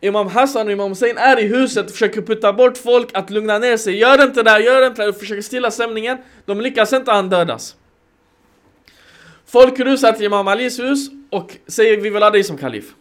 Imam 0.00 0.28
Hassan 0.28 0.66
och 0.66 0.72
Imam 0.72 0.88
Hussein 0.88 1.18
är 1.18 1.40
i 1.40 1.46
huset 1.46 1.84
och 1.84 1.92
försöker 1.92 2.22
putta 2.22 2.52
bort 2.52 2.78
folk 2.78 3.10
att 3.14 3.30
lugna 3.30 3.58
ner 3.58 3.76
sig. 3.76 3.96
Gör 3.96 4.24
inte 4.24 4.42
det, 4.42 4.60
gör 4.60 4.86
inte 4.86 5.06
det, 5.06 5.12
försöker 5.12 5.42
stilla 5.42 5.70
stämningen. 5.70 6.18
De 6.44 6.60
lyckas 6.60 6.92
inte, 6.92 7.12
han 7.12 7.28
dödas. 7.28 7.76
Folk 9.46 9.80
rusar 9.80 10.12
till 10.12 10.24
Imam 10.24 10.48
Alis 10.48 10.78
hus 10.78 11.08
och 11.30 11.56
säger 11.66 12.00
vi 12.00 12.10
vill 12.10 12.22
ha 12.22 12.30
dig 12.30 12.44
som 12.44 12.58
kalif. 12.58 12.94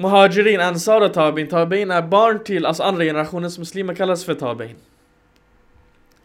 Muhajirin, 0.00 0.60
Ansar 0.60 1.00
och 1.00 1.14
Tabin. 1.14 1.48
Tabin 1.48 1.90
är 1.90 2.02
barn 2.02 2.44
till, 2.44 2.66
alltså 2.66 2.82
andra 2.82 3.04
generationens 3.04 3.58
muslimer 3.58 3.94
kallas 3.94 4.24
för 4.24 4.34
Tabin. 4.34 4.76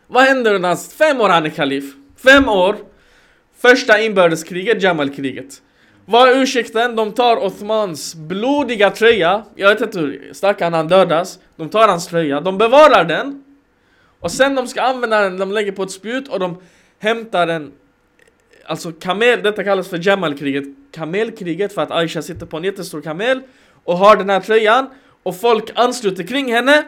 Vad 0.08 0.24
händer 0.24 0.54
under 0.54 0.70
hans 0.70 0.94
fem 0.94 1.22
år 1.22 1.30
han 1.30 1.46
är 1.46 1.50
kalif? 1.50 1.94
Fem 2.18 2.50
år. 2.50 2.76
Första 3.58 4.02
inbördeskriget, 4.02 4.82
Jamalkriget. 4.82 5.62
Vad 6.06 6.30
är 6.30 6.42
ursäkten? 6.42 6.96
De 6.96 7.12
tar 7.12 7.38
Othmans 7.38 8.16
blodiga 8.16 8.90
tröja. 8.92 9.44
Jag 9.56 9.70
vet 9.70 9.82
inte 9.82 10.00
hur 10.00 10.34
stackaren 10.34 10.74
han 10.74 10.88
dödas. 10.88 11.40
De 11.56 11.70
tar 11.70 11.88
hans 11.88 12.08
tröja, 12.08 12.42
de 12.42 12.58
bevarar 12.58 13.06
den. 13.06 13.44
Och 14.20 14.32
sen 14.32 14.56
de 14.56 14.68
ska 14.68 14.82
använda 14.82 15.22
den, 15.22 15.38
de 15.38 15.52
lägger 15.52 15.72
på 15.72 15.84
ett 15.84 15.92
spjut 15.92 16.28
och 16.28 16.40
de 16.40 16.58
hämtar 17.00 17.48
en 17.48 17.72
Alltså 18.66 18.92
kamel, 18.92 19.44
detta 19.44 19.64
kallas 19.64 19.88
för 19.88 20.08
Jamalkriget 20.08 20.64
Kamelkriget 20.92 21.74
för 21.74 21.82
att 21.82 21.92
Aisha 21.92 22.22
sitter 22.22 22.46
på 22.46 22.58
en 22.58 22.64
jättestor 22.64 23.02
kamel 23.02 23.42
och 23.84 23.98
har 23.98 24.16
den 24.16 24.30
här 24.30 24.40
tröjan 24.40 24.90
och 25.24 25.40
folk 25.40 25.72
ansluter 25.76 26.24
kring 26.24 26.54
henne 26.54 26.84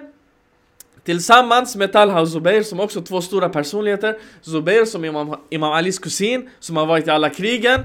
Tillsammans 1.05 1.75
med 1.75 1.93
Talha 1.93 2.21
och 2.21 2.29
Zubair 2.29 2.63
som 2.63 2.79
också 2.79 3.01
två 3.01 3.21
stora 3.21 3.49
personligheter. 3.49 4.17
Zubair 4.41 4.85
som 4.85 5.05
Imam, 5.05 5.35
Imam 5.49 5.71
Alis 5.71 5.99
kusin 5.99 6.49
som 6.59 6.77
har 6.77 6.85
varit 6.85 7.07
i 7.07 7.09
alla 7.09 7.29
krigen. 7.29 7.81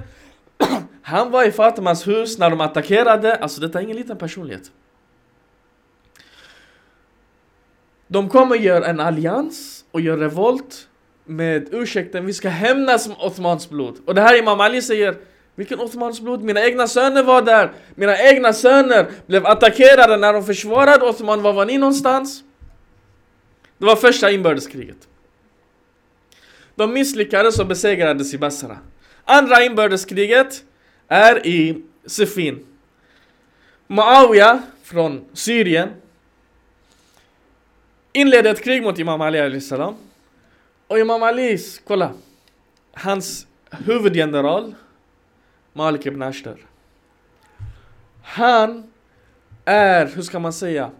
Han 1.02 1.30
var 1.30 1.44
i 1.44 1.52
Fatimas 1.52 2.08
hus 2.08 2.38
när 2.38 2.50
de 2.50 2.60
attackerade, 2.60 3.36
alltså 3.36 3.60
detta 3.60 3.78
är 3.78 3.82
ingen 3.82 3.96
liten 3.96 4.16
personlighet. 4.16 4.72
De 8.06 8.28
kommer 8.28 8.56
göra 8.56 8.86
en 8.86 9.00
allians 9.00 9.84
och 9.90 10.00
gör 10.00 10.16
revolt 10.16 10.88
med 11.24 11.74
ursäkten 11.74 12.26
vi 12.26 12.32
ska 12.32 12.48
hämnas 12.48 13.08
med 13.08 13.16
Othmans 13.20 13.70
blod. 13.70 13.96
Och 14.06 14.14
det 14.14 14.20
här 14.20 14.38
Imam 14.38 14.60
Ali 14.60 14.82
säger 14.82 15.16
vilken 15.60 15.80
Othmans 15.80 16.20
blod? 16.20 16.42
Mina 16.42 16.64
egna 16.64 16.86
söner 16.86 17.22
var 17.22 17.42
där! 17.42 17.72
Mina 17.94 18.18
egna 18.18 18.52
söner 18.52 19.10
blev 19.26 19.46
attackerade 19.46 20.16
när 20.16 20.32
de 20.32 20.44
försvarade 20.44 21.04
Othman. 21.04 21.42
Var 21.42 21.52
var 21.52 21.66
ni 21.66 21.78
någonstans? 21.78 22.44
Det 23.78 23.84
var 23.84 23.96
första 23.96 24.30
inbördeskriget. 24.30 25.08
De 26.74 26.92
misslyckades 26.92 27.58
och 27.58 27.66
besegrades 27.66 28.34
i 28.34 28.38
Basra. 28.38 28.78
Andra 29.24 29.64
inbördeskriget 29.64 30.64
är 31.08 31.46
i 31.46 31.82
Sifin. 32.06 32.66
Muawiyah 33.86 34.58
från 34.82 35.24
Syrien 35.32 35.88
inledde 38.12 38.50
ett 38.50 38.64
krig 38.64 38.82
mot 38.82 38.98
Imam 38.98 39.20
Ali 39.20 39.60
salam. 39.60 39.94
Och 40.86 40.98
Imam 40.98 41.22
Ali, 41.22 41.58
kolla. 41.86 42.12
Hans 42.92 43.46
huvudgeneral 43.70 44.74
Malik 45.72 46.06
ibn 46.06 46.22
Ashtar. 46.22 46.56
Han 48.22 48.90
är, 49.64 50.06
hur 50.06 50.22
ska 50.22 50.38
man 50.38 50.52
säga, 50.52 50.90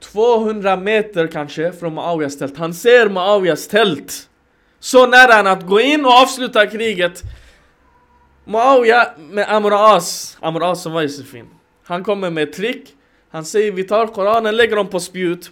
200 0.00 0.76
meter 0.76 1.26
kanske 1.26 1.72
från 1.72 1.94
Muawiyas 1.94 2.38
tält. 2.38 2.56
Han 2.56 2.74
ser 2.74 3.08
Muawiyas 3.08 3.68
tält. 3.68 4.28
Så 4.78 5.06
nära 5.06 5.32
han 5.32 5.46
att 5.46 5.66
gå 5.66 5.80
in 5.80 6.04
och 6.04 6.12
avsluta 6.12 6.66
kriget. 6.66 7.22
Muawiya 8.44 9.12
med 9.18 9.46
Amr 9.48 9.96
As, 9.96 10.38
Amr 10.40 10.70
As 10.72 10.82
som 10.82 10.92
var 10.92 11.02
Josefin 11.02 11.46
Han 11.84 12.04
kommer 12.04 12.30
med 12.30 12.48
ett 12.48 12.52
trick. 12.52 12.94
Han 13.30 13.44
säger 13.44 13.72
vi 13.72 13.84
tar 13.84 14.06
Koranen, 14.06 14.56
lägger 14.56 14.76
dem 14.76 14.86
på 14.86 15.00
spjut. 15.00 15.50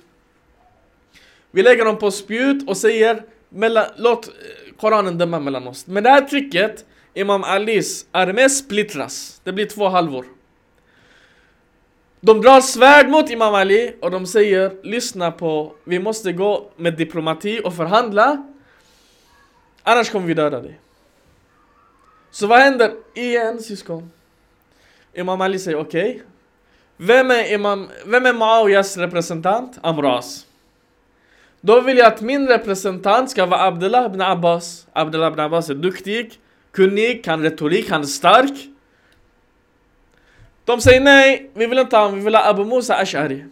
Vi 1.50 1.62
lägger 1.62 1.84
dem 1.84 1.98
på 1.98 2.10
spjut 2.10 2.68
och 2.68 2.76
säger 2.76 3.22
mellan, 3.48 3.86
låt 3.96 4.28
eh, 4.28 4.32
Koranen 4.80 5.18
döma 5.18 5.40
mellan 5.40 5.66
oss. 5.66 5.86
Men 5.86 6.02
det 6.02 6.10
här 6.10 6.20
tricket 6.20 6.84
Imam 7.14 7.44
Alis 7.44 8.06
armé 8.12 8.48
splittras. 8.48 9.40
Det 9.44 9.52
blir 9.52 9.66
två 9.66 9.88
halvor. 9.88 10.26
De 12.20 12.40
drar 12.40 12.60
svärd 12.60 13.08
mot 13.08 13.30
Imam 13.30 13.54
Ali 13.54 13.96
och 14.00 14.10
de 14.10 14.26
säger 14.26 14.72
lyssna 14.82 15.30
på, 15.30 15.74
vi 15.84 15.98
måste 15.98 16.32
gå 16.32 16.70
med 16.76 16.96
diplomati 16.96 17.60
och 17.64 17.74
förhandla. 17.74 18.46
Annars 19.82 20.10
kommer 20.10 20.26
vi 20.26 20.34
döda 20.34 20.60
dig. 20.60 20.80
Så 22.30 22.46
vad 22.46 22.58
händer? 22.58 22.92
Igen 23.14 23.62
syskon. 23.62 24.10
Imam 25.14 25.40
Ali 25.40 25.58
säger 25.58 25.78
okej. 25.78 26.10
Okay. 26.10 26.22
Vem 26.96 27.30
är 27.30 27.52
Imam, 27.52 27.88
vem 28.06 28.26
är 28.26 28.32
Muawiyas 28.32 28.96
representant? 28.96 29.78
Amras. 29.82 30.46
Då 31.60 31.80
vill 31.80 31.98
jag 31.98 32.06
att 32.06 32.20
min 32.20 32.48
representant 32.48 33.30
ska 33.30 33.46
vara 33.46 33.62
Abdullah 33.62 34.06
ibn 34.06 34.20
Abbas. 34.20 34.86
Abdullah 34.92 35.28
ibn 35.28 35.40
Abbas 35.40 35.70
är 35.70 35.74
duktig 35.74 36.40
kunnig, 36.74 37.24
kan 37.24 37.42
retorik, 37.42 37.90
han 37.90 38.00
är 38.00 38.06
stark. 38.06 38.68
De 40.64 40.80
säger 40.80 41.00
nej, 41.00 41.50
vi 41.54 41.66
vill 41.66 41.78
inte 41.78 41.96
ha 41.96 42.04
honom, 42.04 42.18
vi 42.18 42.24
vill 42.24 42.34
ha 42.34 42.44
Abu 42.44 42.64
Musa 42.64 43.02
Ash'ari. 43.02 43.44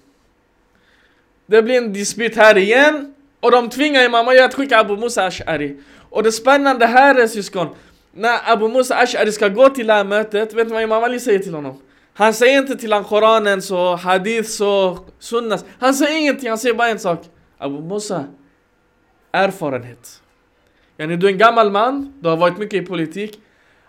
Det 1.47 1.63
blir 1.63 1.77
en 1.77 1.93
dispyt 1.93 2.37
här 2.37 2.57
igen. 2.59 3.15
Och 3.41 3.51
de 3.51 3.71
tvingar 3.71 4.05
Imam 4.05 4.29
Ali 4.29 4.41
att 4.41 4.55
skicka 4.55 4.79
Abu 4.79 4.97
Musa 4.97 5.29
Ash'ari. 5.29 5.83
Och 6.11 6.23
det 6.23 6.33
spännande 6.33 6.87
här 6.87 7.15
är 7.15 7.27
syskon. 7.27 7.69
När 8.13 8.53
Abu 8.53 8.69
Musa 8.69 8.95
Ash'ari 8.95 9.31
ska 9.31 9.49
gå 9.49 9.69
till 9.69 9.87
det 9.87 9.93
här 9.93 10.05
mötet, 10.05 10.55
vet 10.55 10.67
ni 10.67 10.73
vad 10.73 10.83
Imam 10.83 11.05
Ali 11.05 11.21
säger 11.21 11.39
till 11.39 11.55
honom? 11.55 11.81
Han 12.15 12.35
säger 12.35 12.59
inte 12.59 12.77
till 12.77 12.93
honom 12.93 13.09
Koranen 13.09 13.63
så, 13.63 13.97
Hadith 13.97 14.49
så, 14.49 14.99
Sunnas. 15.19 15.65
Han 15.79 15.95
säger 15.95 16.19
ingenting, 16.19 16.49
han 16.49 16.59
säger 16.59 16.75
bara 16.75 16.89
en 16.89 16.99
sak. 16.99 17.25
Abu 17.59 17.81
Musa, 17.81 18.25
erfarenhet. 19.33 20.22
Yani 21.03 21.17
du 21.17 21.27
är 21.27 21.33
en 21.33 21.39
gammal 21.39 21.71
man, 21.71 22.13
du 22.21 22.29
har 22.29 22.37
varit 22.37 22.59
mycket 22.59 22.83
i 22.83 22.87
politik. 22.87 23.41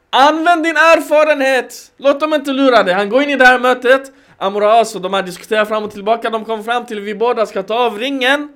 Använd 0.10 0.64
din 0.64 0.78
erfarenhet! 0.78 1.92
Låt 1.98 2.20
dem 2.20 2.34
inte 2.34 2.52
lura 2.52 2.84
dig. 2.84 2.94
Han 2.94 3.10
går 3.10 3.24
in 3.24 3.30
i 3.30 3.36
det 3.36 3.46
här 3.46 3.60
mötet, 3.60 4.12
Amras 4.38 4.96
och 4.96 5.02
de 5.02 5.14
här 5.14 5.24
diskuterar 5.24 5.66
fram 5.66 5.84
och 5.84 5.92
tillbaka. 5.92 6.30
De 6.30 6.46
kommer 6.46 6.64
fram 6.64 6.86
till 6.86 6.98
att 6.98 7.04
vi 7.04 7.16
båda 7.16 7.46
ska 7.46 7.64
ta 7.64 7.86
av 7.86 8.00
ringen. 8.00 8.50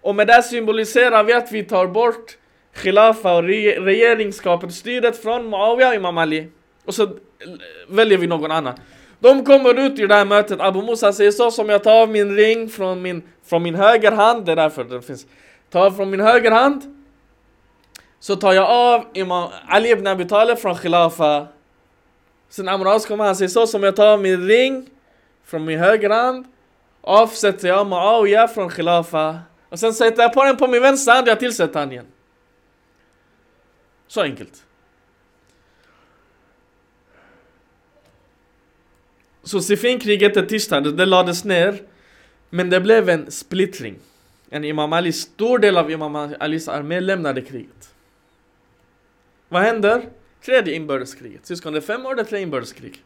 Och 0.00 0.14
med 0.14 0.26
det 0.26 0.42
symboliserar 0.42 1.24
vi 1.24 1.32
att 1.32 1.52
vi 1.52 1.62
tar 1.62 1.86
bort 1.86 2.36
Khilafa 2.74 3.36
och 3.36 3.42
re 3.42 4.32
styret 4.70 5.22
från 5.22 5.50
Muawiyah 5.50 5.88
och 5.88 5.94
Imam 5.94 6.18
Ali. 6.18 6.48
Och 6.84 6.94
så 6.94 7.02
eh, 7.02 7.08
väljer 7.88 8.18
vi 8.18 8.26
någon 8.26 8.50
annan. 8.50 8.74
De 9.18 9.44
kommer 9.44 9.80
ut 9.80 9.98
ur 9.98 10.08
det 10.08 10.14
här 10.14 10.24
mötet, 10.24 10.60
Abu 10.60 10.82
Musa 10.82 11.12
säger 11.12 11.30
så 11.30 11.50
som 11.50 11.68
jag 11.68 11.84
tar 11.84 12.02
av 12.02 12.08
min 12.08 12.36
ring 12.36 12.68
från 12.68 13.02
min, 13.02 13.22
från 13.46 13.62
min 13.62 13.74
höger 13.74 14.12
hand, 14.12 14.46
det 14.46 14.52
är 14.52 14.56
därför 14.56 14.84
den 14.84 15.02
finns. 15.02 15.26
Ta 15.70 15.90
från 15.90 16.10
min 16.10 16.20
höger 16.20 16.50
hand. 16.50 16.95
Så 18.26 18.36
tar 18.36 18.52
jag 18.52 18.70
av 18.70 19.04
Imam 19.12 19.50
Ali 19.68 19.90
ibn 19.90 20.06
Abi 20.06 20.24
Talib 20.24 20.58
från 20.58 20.76
Khilafa. 20.76 21.46
Sen 22.48 22.68
Amras 22.68 23.06
kommer 23.06 23.24
han 23.24 23.36
säger 23.36 23.48
så 23.48 23.66
som 23.66 23.82
jag 23.82 23.96
tar 23.96 24.06
av 24.06 24.20
min 24.20 24.48
ring 24.48 24.90
från 25.44 25.64
min 25.64 25.78
höger 25.78 26.10
hand. 26.10 26.46
Avsätter 27.00 27.68
jag 27.68 27.86
Muawiya 27.86 28.48
från 28.48 28.70
Khilafa. 28.70 29.40
Och 29.68 29.78
sen 29.78 29.94
sätter 29.94 30.22
jag 30.22 30.32
på 30.32 30.44
den 30.44 30.56
på 30.56 30.66
min 30.66 30.82
vänstra 30.82 31.14
hand 31.14 31.26
och 31.26 31.30
jag 31.30 31.38
tillsätter 31.38 31.80
han 31.80 31.92
igen. 31.92 32.06
Så 34.06 34.22
enkelt. 34.22 34.64
Så 39.42 39.60
Sifinkriget 39.60 40.36
är 40.36 40.46
tystade, 40.46 40.92
det 40.92 41.06
lades 41.06 41.44
ner. 41.44 41.82
Men 42.50 42.70
det 42.70 42.80
blev 42.80 43.08
en 43.08 43.30
splittring. 43.30 43.98
En 44.50 44.64
Imam 44.64 44.92
Ali, 44.92 45.12
stor 45.12 45.58
del 45.58 45.78
av 45.78 45.90
Imam 45.90 46.16
Alis 46.16 46.68
armé 46.68 47.00
lämnade 47.00 47.40
kriget. 47.40 47.92
Vad 49.56 49.64
händer? 49.64 50.02
Tredje 50.44 50.74
inbördeskriget. 50.74 51.46
Syskon, 51.46 51.72
det 51.72 51.78
är 51.78 51.80
fem 51.80 52.06
år, 52.06 52.14
det 52.14 52.22
är 52.22 52.24
tre 52.24 52.40
inbördeskrig. 52.40 53.04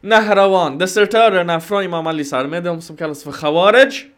Nahrawan, 0.00 0.78
desertörerna 0.78 1.60
från 1.60 1.84
Imam 1.84 2.06
Alis 2.06 2.32
armé, 2.32 2.60
de 2.60 2.82
som 2.82 2.96
kallas 2.96 3.24
för 3.24 3.32
Khawarij. 3.32 4.10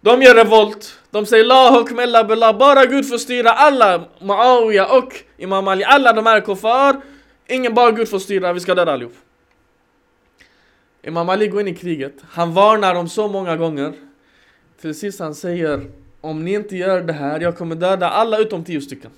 De 0.00 0.22
gör 0.22 0.34
revolt. 0.34 1.00
De 1.10 1.26
säger 1.26 1.44
La 1.44 1.70
hukm 1.70 2.00
illa 2.00 2.24
billah. 2.24 2.58
Bara 2.58 2.86
Gud 2.86 3.08
får 3.08 3.18
styra 3.18 3.50
alla. 3.50 4.04
Muawiya 4.20 4.86
och 4.86 5.14
Imam 5.36 5.68
Ali. 5.68 5.84
Alla 5.84 6.12
de 6.12 6.26
här 6.26 6.40
kuffar. 6.40 7.00
Ingen 7.46 7.74
bara 7.74 7.90
Gud 7.90 8.08
får 8.08 8.18
styra. 8.18 8.52
Vi 8.52 8.60
ska 8.60 8.74
döda 8.74 8.92
allihop. 8.92 9.14
Imam 11.02 11.28
Ali 11.28 11.48
går 11.48 11.60
in 11.60 11.68
i 11.68 11.74
kriget. 11.74 12.14
Han 12.30 12.54
varnar 12.54 12.94
dem 12.94 13.08
så 13.08 13.28
många 13.28 13.56
gånger. 13.56 13.92
Till 14.80 14.94
sist 14.94 15.20
han 15.20 15.34
säger 15.34 15.90
Om 16.20 16.44
ni 16.44 16.54
inte 16.54 16.76
gör 16.76 17.00
det 17.00 17.12
här, 17.12 17.40
jag 17.40 17.58
kommer 17.58 17.74
döda 17.76 18.10
alla 18.10 18.38
utom 18.38 18.64
tio 18.64 18.80
stycken. 18.80 19.10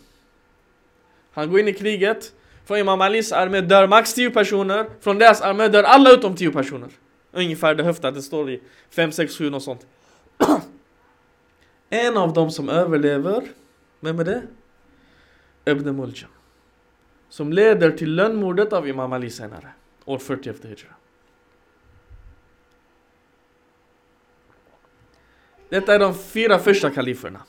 Han 1.32 1.50
går 1.50 1.60
in 1.60 1.68
i 1.68 1.72
kriget. 1.72 2.34
Från 2.64 2.78
Imam 2.78 3.00
Alis 3.00 3.32
armé 3.32 3.60
dör 3.60 3.87
max 3.87 4.14
10 4.14 4.30
personer. 4.30 4.87
Från 5.00 5.18
deras 5.18 5.40
armé 5.40 5.68
dör 5.68 5.82
alla 5.82 6.10
utom 6.10 6.37
10 6.37 6.52
personer. 6.52 6.88
Ungefär 7.32 7.75
det 7.75 7.82
höftat, 7.82 8.14
det 8.14 8.22
står 8.22 8.50
i 8.50 8.62
5, 8.90 9.12
6, 9.12 9.37
7 9.37 9.50
och 9.50 9.62
sånt. 9.62 9.87
en 11.90 12.16
av 12.16 12.32
dem 12.32 12.50
som 12.50 12.68
överlever, 12.68 13.42
vem 14.00 14.20
är 14.20 14.25
det? 14.25 14.42
Ibn 15.64 15.97
Mulja. 15.97 16.26
Som 17.28 17.52
leder 17.52 17.90
till 17.90 18.14
lönnmordet 18.14 18.73
av 18.73 18.88
Imam 18.88 19.12
Ali 19.12 19.30
senare, 19.30 19.69
år 20.04 20.19
40 20.19 20.50
efter 20.50 20.69
Hijra. 20.69 20.95
Detta 25.69 25.95
är 25.95 25.99
de 25.99 26.14
fyra 26.14 26.58
första 26.58 26.90
kaliferna. 26.90 27.43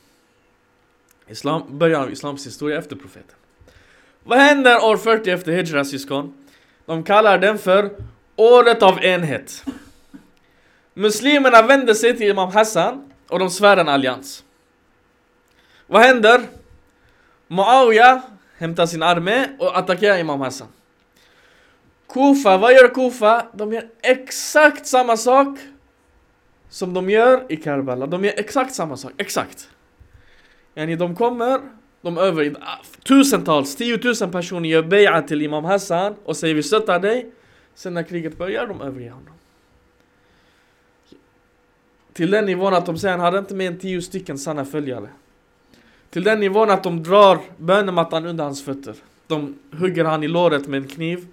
Islam, 1.28 1.78
början 1.78 2.02
av 2.02 2.12
Islams 2.12 2.46
historia 2.46 2.78
efter 2.78 2.96
profeten. 2.96 3.36
Vad 4.24 4.40
händer 4.40 4.84
år 4.84 4.98
40 4.98 5.32
efter 5.32 5.52
Hijra 5.52 5.86
syskon? 5.86 6.34
De 6.86 7.04
kallar 7.04 7.38
den 7.38 7.58
för 7.58 7.92
året 8.36 8.84
av 8.84 9.04
enhet. 9.04 9.64
Muslimerna 10.94 11.62
vänder 11.62 11.94
sig 11.94 12.18
till 12.18 12.30
Imam 12.30 12.52
Hassan 12.52 13.12
och 13.28 13.40
de 13.40 13.50
svär 13.50 13.78
en 13.78 13.90
allians. 13.90 14.44
Vad 15.88 16.02
händer? 16.02 16.42
Muawiyah 17.48 18.20
hämtar 18.58 18.86
sin 18.86 19.04
armé 19.04 19.48
och 19.60 19.78
attackerar 19.78 20.18
Imam 20.18 20.42
Hassan. 20.42 20.68
Kufa, 22.10 22.58
vad 22.58 22.74
gör 22.74 22.88
Kufa? 22.88 23.46
De 23.54 23.74
gör 23.74 23.88
exakt 24.02 24.88
samma 24.88 25.18
sak 25.18 25.60
som 26.70 26.94
de 26.94 27.10
gör 27.10 27.46
i 27.50 27.58
Karbala. 27.58 28.08
De 28.08 28.26
gör 28.26 28.34
exakt 28.38 28.76
samma 28.76 28.98
sak, 28.98 29.12
exakt. 29.18 29.70
Yani 30.76 30.96
de 30.96 31.16
kommer, 31.16 31.62
de 32.02 32.18
över 32.18 32.56
tusentals, 33.04 33.76
tiotusen 33.76 34.32
personer 34.32 34.70
gör 34.70 34.84
beja 34.84 35.22
till 35.22 35.42
Imam 35.42 35.66
Hassan 35.66 36.16
och 36.26 36.38
säger 36.38 36.56
vi 36.56 36.64
stöttar 36.64 37.00
dig. 37.00 37.32
Sen 37.76 37.94
när 37.94 38.04
kriget 38.04 38.38
börjar, 38.38 38.68
de 38.68 38.82
överger 38.82 39.12
honom. 39.12 39.34
Till 42.14 42.32
den 42.32 42.46
nivån 42.46 42.74
att 42.74 42.86
de 42.86 42.98
säger 42.98 43.12
han 43.12 43.26
hade 43.26 43.40
inte 43.40 43.56
mer 43.56 43.68
än 43.68 43.80
tio 43.80 44.02
stycken 44.02 44.38
sanna 44.38 44.66
följare. 44.66 45.10
Till 46.10 46.24
den 46.24 46.40
nivån 46.40 46.70
att 46.70 46.84
de 46.84 47.04
drar 47.04 47.40
bönemattan 47.58 48.26
under 48.26 48.44
hans 48.44 48.66
fötter. 48.66 48.96
De 49.28 49.60
hugger 49.72 50.06
han 50.06 50.24
i 50.24 50.28
låret 50.28 50.68
med 50.68 50.82
en 50.82 50.88
kniv. 50.88 51.28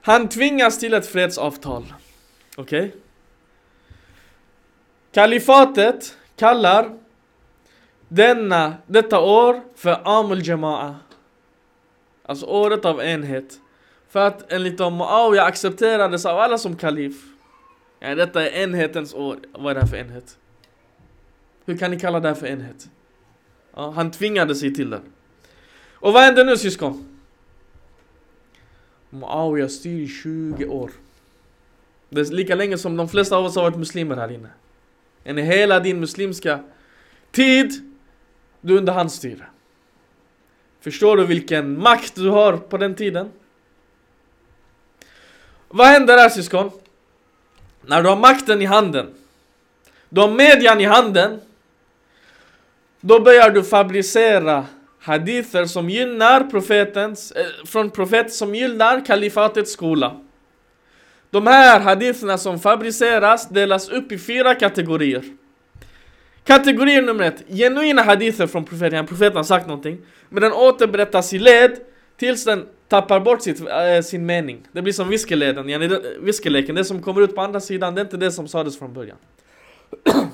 Han 0.00 0.28
tvingas 0.28 0.78
till 0.78 0.94
ett 0.94 1.06
fredsavtal. 1.06 1.92
Okej? 2.56 2.78
Okay? 2.86 3.00
Kalifatet 5.12 6.16
kallar 6.36 6.99
denna, 8.10 8.74
detta 8.86 9.20
år 9.20 9.60
för 9.74 10.00
Amul 10.04 10.40
Jama'a. 10.40 10.94
Alltså 12.22 12.46
året 12.46 12.84
av 12.84 13.00
enhet. 13.00 13.60
För 14.08 14.26
att 14.26 14.52
enligt 14.52 14.78
dem 14.78 14.96
Muawiyah 14.96 15.46
accepterades 15.46 16.26
av 16.26 16.38
alla 16.38 16.58
som 16.58 16.76
kalif. 16.76 17.24
Ja, 18.00 18.14
detta 18.14 18.48
är 18.48 18.62
enhetens 18.62 19.14
år. 19.14 19.38
Vad 19.52 19.70
är 19.70 19.74
det 19.74 19.80
här 19.80 19.88
för 19.88 19.96
enhet? 19.96 20.38
Hur 21.64 21.76
kan 21.76 21.90
ni 21.90 22.00
kalla 22.00 22.20
det 22.20 22.28
här 22.28 22.34
för 22.34 22.46
enhet? 22.46 22.88
Ja, 23.74 23.90
han 23.90 24.10
tvingade 24.10 24.54
sig 24.54 24.74
till 24.74 24.90
det. 24.90 25.00
Och 25.94 26.12
vad 26.12 26.22
händer 26.22 26.44
nu 26.44 26.56
syskon? 26.56 27.20
Muawiya 29.10 29.68
styr 29.68 30.02
i 30.02 30.08
20 30.08 30.66
år. 30.66 30.90
Det 32.08 32.20
är 32.20 32.24
lika 32.24 32.54
länge 32.54 32.78
som 32.78 32.96
de 32.96 33.08
flesta 33.08 33.36
av 33.36 33.44
oss 33.44 33.56
har 33.56 33.62
varit 33.62 33.78
muslimer 33.78 34.16
här 34.16 34.32
inne. 34.32 34.48
En 35.24 35.36
hela 35.36 35.80
din 35.80 36.00
muslimska 36.00 36.60
tid, 37.30 37.89
du 38.60 38.74
är 38.74 38.78
under 38.78 38.92
hans 38.92 39.14
styre. 39.14 39.46
Förstår 40.80 41.16
du 41.16 41.26
vilken 41.26 41.80
makt 41.82 42.14
du 42.14 42.28
har 42.28 42.56
på 42.56 42.76
den 42.76 42.94
tiden? 42.94 43.30
Vad 45.68 45.86
händer 45.86 46.18
här 46.18 46.28
syskon? 46.28 46.70
När 47.82 48.02
du 48.02 48.08
har 48.08 48.16
makten 48.16 48.62
i 48.62 48.64
handen, 48.64 49.14
du 50.08 50.20
har 50.20 50.30
median 50.30 50.80
i 50.80 50.84
handen, 50.84 51.40
då 53.00 53.20
börjar 53.20 53.50
du 53.50 53.64
fabricera 53.64 54.66
hadither 55.00 55.64
som 55.64 55.90
gynnar 55.90 56.44
profetens, 56.44 57.32
eh, 57.32 57.46
från 57.66 57.90
profet 57.90 58.32
som 58.32 58.54
gynnar 58.54 59.06
kalifatets 59.06 59.72
skola. 59.72 60.20
De 61.30 61.46
här 61.46 61.80
haditherna 61.80 62.38
som 62.38 62.60
fabriceras 62.60 63.48
delas 63.48 63.88
upp 63.88 64.12
i 64.12 64.18
fyra 64.18 64.54
kategorier. 64.54 65.24
Kategori 66.44 67.00
nummer 67.00 67.24
ett, 67.24 67.42
genuina 67.48 68.02
hadither 68.02 68.46
från 68.46 68.64
profeten, 68.64 69.06
profeten 69.06 69.36
har 69.36 69.44
sagt 69.44 69.66
någonting, 69.66 69.98
men 70.28 70.42
den 70.42 70.52
återberättas 70.52 71.32
i 71.32 71.38
led 71.38 71.76
tills 72.16 72.44
den 72.44 72.66
tappar 72.88 73.20
bort 73.20 73.42
sitt, 73.42 73.60
äh, 73.60 74.02
sin 74.02 74.26
mening. 74.26 74.58
Det 74.72 74.82
blir 74.82 74.92
som 74.92 75.08
viskeleden, 75.08 75.90
viskeleken, 76.20 76.74
det 76.74 76.84
som 76.84 77.02
kommer 77.02 77.22
ut 77.22 77.34
på 77.34 77.40
andra 77.40 77.60
sidan, 77.60 77.94
det 77.94 78.00
är 78.00 78.04
inte 78.04 78.16
det 78.16 78.32
som 78.32 78.48
sades 78.48 78.78
från 78.78 78.92
början. 78.92 79.16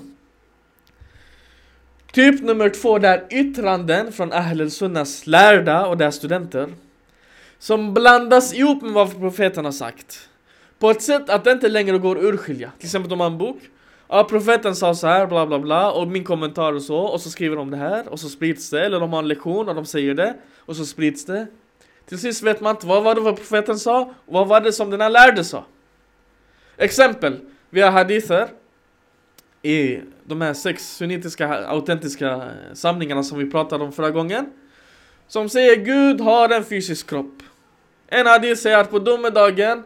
typ 2.13 2.43
nummer 2.43 2.69
två, 2.69 2.99
det 2.99 3.09
är 3.09 3.25
yttranden 3.31 4.13
från 4.13 4.33
Ahl 4.33 4.71
sunnas 4.71 5.27
lärda 5.27 5.87
och 5.87 5.97
deras 5.97 6.17
studenter. 6.17 6.69
Som 7.59 7.95
blandas 7.95 8.55
ihop 8.55 8.83
med 8.83 8.93
vad 8.93 9.19
profeten 9.19 9.65
har 9.65 9.73
sagt. 9.73 10.29
På 10.79 10.91
ett 10.91 11.03
sätt 11.03 11.31
att 11.31 11.45
det 11.45 11.53
inte 11.53 11.69
längre 11.69 11.99
går 11.99 12.17
att 12.17 12.23
urskilja. 12.23 12.71
Till 12.79 12.87
exempel 12.87 13.13
om 13.13 13.19
man 13.19 13.25
har 13.25 13.33
en 13.33 13.39
bok. 13.39 13.59
Ja, 14.09 14.25
profeten 14.25 14.77
sa 14.77 14.95
så 14.95 15.07
här, 15.07 15.27
bla 15.27 15.47
bla 15.47 15.59
bla, 15.59 15.93
och 15.93 16.09
min 16.09 16.25
kommentar 16.25 16.73
och 16.73 16.83
så, 16.83 16.97
och 16.97 17.21
så 17.21 17.31
skriver 17.31 17.57
de 17.57 17.71
det 17.71 17.77
här, 17.77 18.09
och 18.09 18.21
så 18.21 18.29
sprids 18.29 18.71
det, 18.71 18.87
eller 18.87 19.01
de 19.01 19.13
har 19.13 19.19
en 19.19 19.29
lektion 19.29 19.69
och 19.69 19.75
de 19.75 19.87
säger 19.87 20.15
det, 20.15 20.35
och 20.59 20.77
så 20.77 20.85
sprids 20.87 21.25
det. 21.25 21.47
Till 22.09 22.19
sist 22.19 22.43
vet 22.43 22.61
man 22.61 22.71
inte 22.77 22.87
vad 22.87 23.03
var 23.03 23.15
det 23.15 23.21
vad 23.21 23.37
profeten 23.37 23.79
sa, 23.79 24.03
och 24.03 24.35
vad 24.35 24.49
var 24.49 24.61
det 24.61 24.73
som 24.73 24.91
den 24.91 25.01
här 25.01 25.11
lärde 25.11 25.45
sa. 25.45 25.65
Exempel, 26.77 27.41
Vi 27.71 27.81
har 27.81 27.91
hadither 27.91 28.49
i 29.63 30.01
de 30.25 30.41
här 30.41 30.55
sex 30.55 30.97
sunnitiska 30.97 31.67
autentiska 31.67 32.49
samlingarna 32.75 33.23
som 33.23 33.39
vi 33.39 33.51
pratade 33.51 33.85
om 33.85 33.93
förra 33.93 34.11
gången. 34.11 34.53
Som 35.29 35.49
säger 35.49 35.77
Gud 35.77 36.21
har 36.21 36.49
en 36.49 36.65
fysisk 36.65 37.11
kropp. 37.11 37.43
En 38.07 38.27
hadith 38.27 38.63
säger 38.63 38.79
att 38.79 38.91
på 38.91 38.99
domedagen 38.99 39.85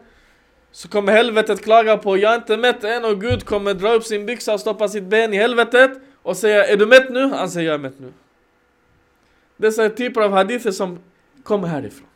så 0.71 0.87
kommer 0.87 1.11
helvetet 1.11 1.63
klaga 1.63 1.97
på 1.97 2.17
jag 2.17 2.31
är 2.31 2.35
inte 2.35 2.57
mätt 2.57 2.83
än 2.83 3.05
och 3.05 3.21
Gud 3.21 3.45
kommer 3.45 3.73
dra 3.73 3.93
upp 3.93 4.03
sin 4.03 4.25
byxa 4.25 4.53
och 4.53 4.59
stoppa 4.59 4.87
sitt 4.87 5.03
ben 5.03 5.33
i 5.33 5.37
helvetet 5.37 5.91
och 6.21 6.37
säga 6.37 6.65
är 6.65 6.77
du 6.77 6.85
mätt 6.85 7.09
nu? 7.09 7.23
Han 7.25 7.49
säger 7.49 7.67
jag 7.67 7.73
är 7.73 7.79
mätt 7.79 7.99
nu. 7.99 8.13
Dessa 9.57 9.89
typer 9.89 10.21
av 10.21 10.31
hadither 10.31 10.71
som 10.71 10.99
kommer 11.43 11.67
härifrån. 11.67 12.07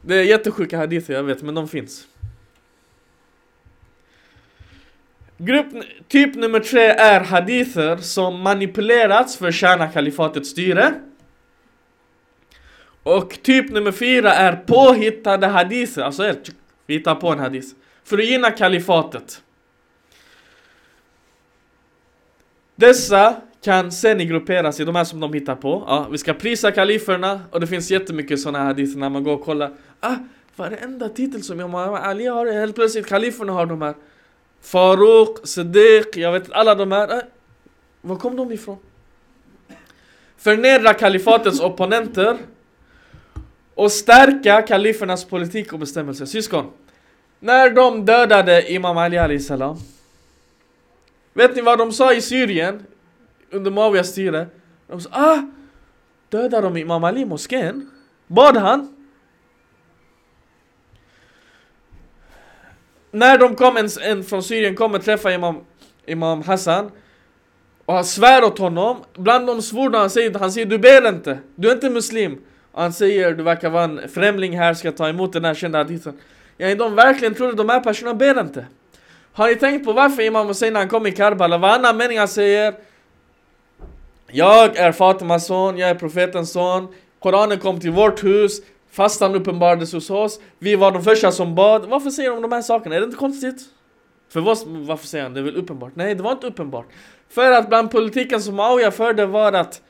Det 0.00 0.14
är 0.14 0.22
jättesjuka 0.22 0.78
hadither 0.78 1.14
jag 1.14 1.22
vet 1.22 1.42
men 1.42 1.54
de 1.54 1.68
finns. 1.68 2.06
Grupp, 5.38 5.66
typ 6.08 6.34
nummer 6.34 6.60
tre 6.60 6.84
är 6.84 7.20
hadither 7.20 7.96
som 7.96 8.40
manipulerats 8.40 9.36
för 9.36 9.48
att 9.48 9.54
tjäna 9.54 9.88
kalifatets 9.88 10.48
styre. 10.48 10.94
Och 13.02 13.38
typ 13.42 13.70
nummer 13.70 13.92
fyra 13.92 14.32
är 14.32 14.56
påhittade 14.56 15.46
hadither, 15.46 16.02
alltså 16.02 16.22
helt, 16.22 16.50
vi 16.86 16.94
hittar 16.94 17.14
på 17.14 17.28
en 17.28 17.38
hadith. 17.38 17.68
För 18.04 18.18
att 18.18 18.24
gynna 18.24 18.50
kalifatet. 18.50 19.42
Dessa 22.76 23.36
kan 23.62 23.92
sen 23.92 24.18
grupperas 24.18 24.80
i 24.80 24.84
de 24.84 24.94
här 24.96 25.04
som 25.04 25.20
de 25.20 25.32
hittar 25.32 25.54
på. 25.54 25.84
Ja, 25.86 26.08
vi 26.10 26.18
ska 26.18 26.34
prisa 26.34 26.72
kaliferna 26.72 27.40
och 27.50 27.60
det 27.60 27.66
finns 27.66 27.90
jättemycket 27.90 28.40
sådana 28.40 28.64
hadither 28.64 28.98
när 28.98 29.08
man 29.08 29.24
går 29.24 29.32
och 29.32 29.44
kollar. 29.44 29.72
Ah, 30.00 30.16
varenda 30.56 31.08
titel 31.08 31.42
som 31.42 31.60
Imam 31.60 31.94
Ali 31.94 32.26
har, 32.26 32.52
helt 32.52 32.74
plötsligt 32.74 33.06
kaliferna 33.06 33.52
har 33.52 33.66
de 33.66 33.82
här. 33.82 33.94
Farouk, 34.60 35.46
Siddiq, 35.46 36.16
jag 36.16 36.32
vet 36.32 36.52
alla 36.52 36.74
de 36.74 36.92
här. 36.92 37.18
Ah, 37.18 37.22
var 38.00 38.16
kom 38.16 38.36
de 38.36 38.52
ifrån? 38.52 38.78
Förnedra 40.36 40.94
kalifatets 40.94 41.60
opponenter 41.60 42.38
och 43.74 43.92
stärka 43.92 44.62
kalifernas 44.62 45.24
politik 45.24 45.72
och 45.72 45.78
bestämmelser. 45.78 46.26
Syskon, 46.26 46.70
när 47.40 47.70
de 47.70 48.04
dödade 48.04 48.72
Imam 48.72 48.98
Ali 48.98 49.18
Ali 49.18 49.40
salam 49.40 49.76
Vet 51.34 51.56
ni 51.56 51.62
vad 51.62 51.78
de 51.78 51.92
sa 51.92 52.14
i 52.14 52.20
Syrien 52.20 52.86
under 53.50 53.70
Muawiyas 53.70 54.08
styre? 54.08 54.46
De 54.86 55.00
sa 55.00 55.10
ah, 55.12 55.38
dödade 56.28 56.66
de 56.66 56.76
Imam 56.76 57.04
Ali 57.04 57.20
i 57.20 57.24
moskén? 57.24 57.90
Bad 58.26 58.56
han? 58.56 59.02
när 63.12 63.38
de 63.38 63.56
kom, 63.56 63.76
en, 63.76 63.88
en 64.02 64.24
från 64.24 64.42
Syrien 64.42 64.76
kom 64.76 64.94
och 64.94 65.04
träffade 65.04 65.34
Imam, 65.34 65.56
Imam 66.06 66.42
Hassan 66.42 66.90
och 67.84 67.94
han 67.94 68.04
svär 68.04 68.44
åt 68.44 68.58
honom, 68.58 69.04
bland 69.14 69.46
de 69.46 69.62
svordomar 69.62 69.98
han 69.98 70.10
säger, 70.10 70.38
han 70.38 70.52
säger 70.52 70.66
du 70.66 70.78
ber 70.78 71.08
inte, 71.08 71.38
du 71.54 71.68
är 71.68 71.74
inte 71.74 71.90
muslim. 71.90 72.40
Och 72.72 72.82
han 72.82 72.92
säger 72.92 73.32
du 73.32 73.42
verkar 73.42 73.70
vara 73.70 73.84
en 73.84 74.08
främling 74.08 74.58
här, 74.58 74.74
ska 74.74 74.92
ta 74.92 75.08
emot 75.08 75.32
den 75.32 75.44
här 75.44 75.54
kända 75.54 75.78
hadithen. 75.78 76.18
Ja, 76.56 76.74
de 76.74 76.94
verkligen 76.94 77.34
trodde 77.34 77.54
de 77.54 77.68
här 77.68 77.80
personerna 77.80 78.14
ber 78.14 78.40
inte. 78.40 78.66
Har 79.32 79.48
ni 79.48 79.56
tänkt 79.56 79.84
på 79.84 79.92
varför 79.92 80.22
Imam 80.22 80.46
Hussein 80.46 80.72
när 80.72 80.80
han 80.80 80.88
kom 80.88 81.06
i 81.06 81.12
Karbala, 81.12 81.58
varannan 81.58 81.96
mening 81.96 82.18
han 82.18 82.28
säger 82.28 82.74
Jag 84.26 84.76
är 84.76 84.92
Fatimas 84.92 85.46
son, 85.46 85.78
jag 85.78 85.90
är 85.90 85.94
profetens 85.94 86.52
son, 86.52 86.88
Koranen 87.18 87.58
kom 87.58 87.80
till 87.80 87.90
vårt 87.90 88.24
hus, 88.24 88.60
Fastan 88.90 89.34
uppenbarades 89.34 89.92
hos 89.92 90.10
oss. 90.10 90.40
Vi 90.58 90.76
var 90.76 90.90
de 90.92 91.02
första 91.04 91.32
som 91.32 91.54
bad. 91.54 91.88
Varför 91.88 92.10
säger 92.10 92.30
de 92.30 92.42
de 92.42 92.52
här 92.52 92.62
sakerna? 92.62 92.94
Är 92.94 93.00
det 93.00 93.04
inte 93.04 93.16
konstigt? 93.16 93.60
För 94.28 94.40
vad, 94.40 94.58
varför 94.66 95.06
säger 95.06 95.24
han? 95.24 95.34
Det 95.34 95.40
är 95.40 95.44
väl 95.44 95.56
uppenbart? 95.56 95.92
Nej, 95.94 96.14
det 96.14 96.22
var 96.22 96.32
inte 96.32 96.46
uppenbart. 96.46 96.86
För 97.28 97.52
att 97.52 97.68
bland 97.68 97.90
politiken 97.90 98.42
som 98.42 98.60
Auja 98.60 98.90
förde 98.90 99.26
var 99.26 99.52
att 99.52 99.82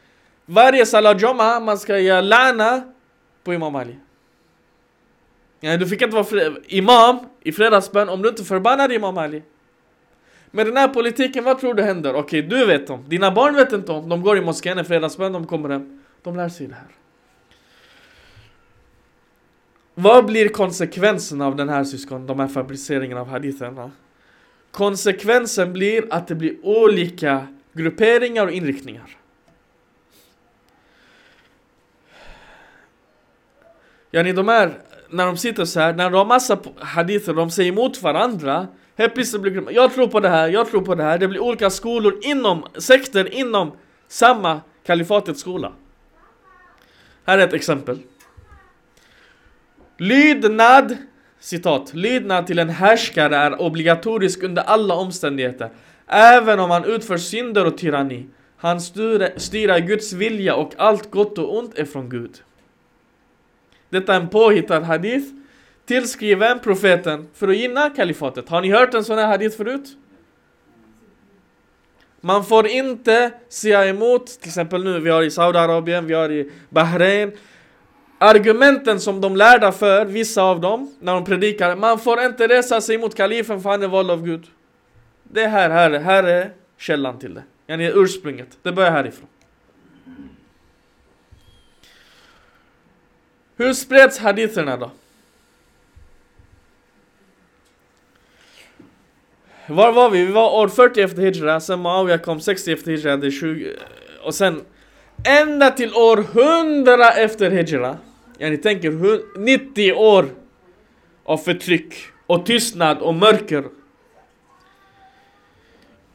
varje 0.53 0.87
Salah 0.87 1.17
jama, 1.21 1.61
man 1.61 1.79
ska 1.79 1.99
göra 1.99 2.21
lana 2.21 2.83
på 3.45 3.55
Imam 3.55 3.75
Ali. 3.75 3.97
Ja, 5.61 5.77
du 5.77 5.87
fick 5.87 6.03
inte 6.03 6.17
vara 6.17 6.53
imam 6.67 7.19
i 7.43 7.53
fredagsbön 7.53 8.09
om 8.09 8.23
du 8.23 8.29
inte 8.29 8.45
förbannade 8.45 8.95
Imam 8.95 9.19
Ali. 9.19 9.43
Med 10.51 10.67
den 10.67 10.77
här 10.77 10.89
politiken, 10.89 11.45
vad 11.45 11.61
tror 11.61 11.75
du 11.75 11.83
händer? 11.83 12.15
Okej, 12.15 12.43
du 12.43 12.67
vet 12.67 12.91
om. 12.91 13.09
Dina 13.09 13.31
barn 13.31 13.55
vet 13.55 13.73
inte 13.73 13.93
om. 13.93 14.09
De 14.09 14.23
går 14.23 14.39
i 14.39 14.41
moskén 14.41 14.79
i 14.79 14.85
fredagsbön, 14.85 15.33
de 15.33 15.47
kommer 15.47 15.69
hem. 15.69 16.03
De 16.23 16.37
lär 16.37 16.49
sig 16.49 16.67
det 16.67 16.75
här. 16.75 16.89
Vad 19.95 20.27
blir 20.27 20.49
konsekvensen 20.49 21.41
av 21.41 21.57
den 21.57 21.69
här 21.69 21.85
syskon, 21.85 22.27
de 22.27 22.41
här 22.41 22.49
fabriceringarna 22.49 23.21
av 23.21 23.29
haditherna? 23.29 23.91
Konsekvensen 24.71 25.73
blir 25.73 26.05
att 26.11 26.29
det 26.29 26.35
blir 26.35 26.57
olika 26.63 27.47
grupperingar 27.73 28.47
och 28.47 28.53
inriktningar. 28.53 29.17
Yani 34.13 34.33
de 34.33 34.49
här, 34.49 34.79
när 35.11 35.27
de 35.27 35.37
sitter 35.37 35.65
så 35.65 35.81
här, 35.81 35.95
när 35.95 36.11
de 36.11 36.17
har 36.17 36.25
massa 36.25 36.59
hadither, 36.79 37.35
de 37.35 37.51
säger 37.51 37.73
emot 37.73 38.03
varandra 38.03 38.67
Helt 38.97 39.15
plötsligt 39.15 39.43
blir 39.43 39.61
det, 39.61 39.73
jag 39.73 39.95
tror 39.95 40.07
på 40.07 40.21
det 40.21 40.29
här, 40.29 40.49
jag 40.49 40.71
tror 40.71 40.83
på 40.83 40.95
det 40.95 41.03
här 41.03 41.19
Det 41.19 41.29
blir 41.29 41.41
olika 41.41 41.71
skolor 41.71 42.19
inom, 42.23 42.67
sekter 42.79 43.35
inom 43.35 43.73
samma 44.09 44.61
kalifatets 44.87 45.41
skola 45.41 45.73
Här 47.25 47.39
är 47.39 47.47
ett 47.47 47.53
exempel 47.53 47.99
Lydnad, 49.99 50.97
citat, 51.41 51.95
lydnad 51.95 52.47
till 52.47 52.59
en 52.59 52.69
härskare 52.69 53.37
är 53.37 53.61
obligatorisk 53.63 54.43
under 54.43 54.63
alla 54.63 54.95
omständigheter. 54.95 55.71
Även 56.07 56.61
om 56.61 56.71
han 56.71 56.85
utför 56.85 57.17
synder 57.17 57.67
och 57.67 57.79
tyranni. 57.79 58.27
Han 58.57 58.81
styrar 58.81 59.79
Guds 59.79 60.13
vilja 60.13 60.55
och 60.55 60.73
allt 60.77 61.11
gott 61.11 61.39
och 61.39 61.59
ont 61.59 61.79
är 61.79 61.85
från 61.85 62.09
Gud. 62.09 62.43
Detta 63.93 64.15
är 64.15 64.21
en 64.21 64.29
påhittad 64.29 64.81
hadith 64.81 65.27
tillskriven 65.87 66.59
profeten 66.59 67.29
för 67.35 67.49
att 67.49 67.57
gynna 67.57 67.91
kalifatet. 67.91 68.49
Har 68.49 68.61
ni 68.61 68.71
hört 68.71 68.95
en 68.95 69.05
sån 69.05 69.19
här 69.19 69.27
hadith 69.27 69.57
förut? 69.57 69.97
Man 72.21 72.45
får 72.45 72.67
inte 72.67 73.31
säga 73.49 73.87
emot, 73.87 74.27
till 74.27 74.49
exempel 74.49 74.85
nu, 74.85 75.01
vi 75.01 75.11
har 75.11 75.23
i 75.23 75.31
Saudiarabien, 75.31 76.07
vi 76.07 76.15
har 76.15 76.33
i 76.33 76.51
Bahrain, 76.69 77.33
argumenten 78.19 79.01
som 79.01 79.21
de 79.21 79.37
lärda 79.37 79.73
för, 79.73 80.05
vissa 80.05 80.43
av 80.43 80.61
dem, 80.61 80.95
när 81.01 81.15
de 81.15 81.25
predikar, 81.25 81.77
man 81.77 81.99
får 81.99 82.21
inte 82.21 82.49
resa 82.49 82.81
sig 82.81 82.99
mot 82.99 83.15
kalifen 83.15 83.61
för 83.61 83.71
han 83.71 83.83
är 83.83 83.89
vald 83.89 84.11
av 84.11 84.25
Gud. 84.25 84.47
Det 85.23 85.47
här, 85.47 85.71
här, 85.71 85.91
här 85.91 86.25
är 86.25 86.53
källan 86.79 87.19
till 87.19 87.35
det. 87.35 87.43
Yani 87.67 87.93
ursprunget. 87.95 88.59
Det 88.63 88.73
börjar 88.73 88.91
härifrån. 88.91 89.29
Hur 93.57 93.73
spreds 93.73 94.19
haditherna 94.19 94.77
då? 94.77 94.91
Var 99.67 99.93
var 99.93 100.11
vi? 100.11 100.27
Vi 100.27 100.33
var 100.33 100.51
år 100.51 100.69
40 100.69 101.01
efter 101.01 101.23
Hijra, 101.23 101.61
sen 101.61 101.83
Muawiyah 101.83 102.21
kom 102.21 102.41
60 102.41 102.73
efter 102.73 102.91
Hijra, 102.91 103.17
det 103.17 103.27
är 103.27 103.31
20... 103.31 103.77
Och 104.25 104.35
sen 104.35 104.65
ända 105.25 105.71
till 105.71 105.95
år 105.95 106.19
100 106.19 107.13
efter 107.13 107.51
Hijra 107.51 107.99
Ja, 108.39 108.51
ni 108.51 108.57
tänker 108.57 109.39
90 109.39 109.93
år 109.93 110.27
av 111.25 111.37
förtryck 111.37 111.95
och 112.27 112.47
tystnad 112.47 112.99
och 112.99 113.15
mörker. 113.15 113.65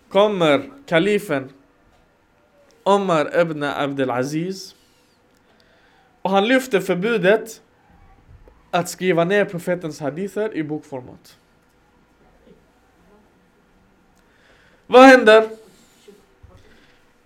Kommer 0.09 0.69
kalifen 0.85 1.49
Omar 2.83 3.41
ibn 3.41 3.63
Abdelaziz 3.63 4.75
och 6.27 6.33
han 6.33 6.47
lyfter 6.47 6.79
förbudet 6.79 7.61
att 8.71 8.89
skriva 8.89 9.23
ner 9.23 9.45
profetens 9.45 9.99
hadither 9.99 10.55
i 10.55 10.63
bokformat. 10.63 11.37
Vad 14.87 15.01
händer? 15.03 15.49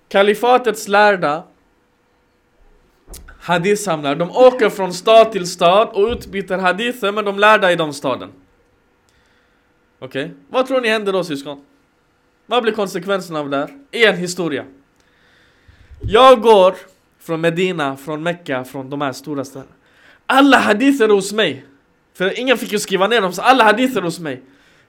Kalifatets 0.07 0.87
lärda 0.87 1.43
hadithsamlare. 3.39 4.15
De 4.15 4.31
åker 4.31 4.69
från 4.69 4.93
stad 4.93 5.31
till 5.31 5.47
stad 5.47 5.89
och 5.93 6.07
utbyter 6.07 6.57
hadither 6.57 7.11
med 7.11 7.25
de 7.25 7.39
lärda 7.39 7.71
i 7.71 7.75
de 7.75 7.93
staden. 7.93 8.31
Okej, 9.99 10.25
okay. 10.25 10.35
vad 10.49 10.67
tror 10.67 10.81
ni 10.81 10.89
händer 10.89 11.13
då 11.13 11.23
syskon? 11.23 11.65
Vad 12.45 12.63
blir 12.63 12.73
konsekvensen 12.73 13.35
av 13.35 13.49
det 13.49 13.57
här? 13.57 13.69
En 13.91 14.17
historia. 14.17 14.65
Jag 16.01 16.41
går 16.41 16.75
från 17.21 17.41
Medina, 17.41 17.97
från 17.97 18.23
Mecka, 18.23 18.63
från 18.63 18.89
de 18.89 19.01
här 19.01 19.11
stora 19.11 19.45
städerna. 19.45 19.71
Alla 20.25 20.57
hadither 20.57 21.09
hos 21.09 21.33
mig. 21.33 21.65
För 22.13 22.39
ingen 22.39 22.57
fick 22.57 22.71
ju 22.71 22.79
skriva 22.79 23.07
ner 23.07 23.21
dem, 23.21 23.33
så 23.33 23.41
alla 23.41 23.63
hadither 23.63 24.01
hos 24.01 24.19
mig. 24.19 24.41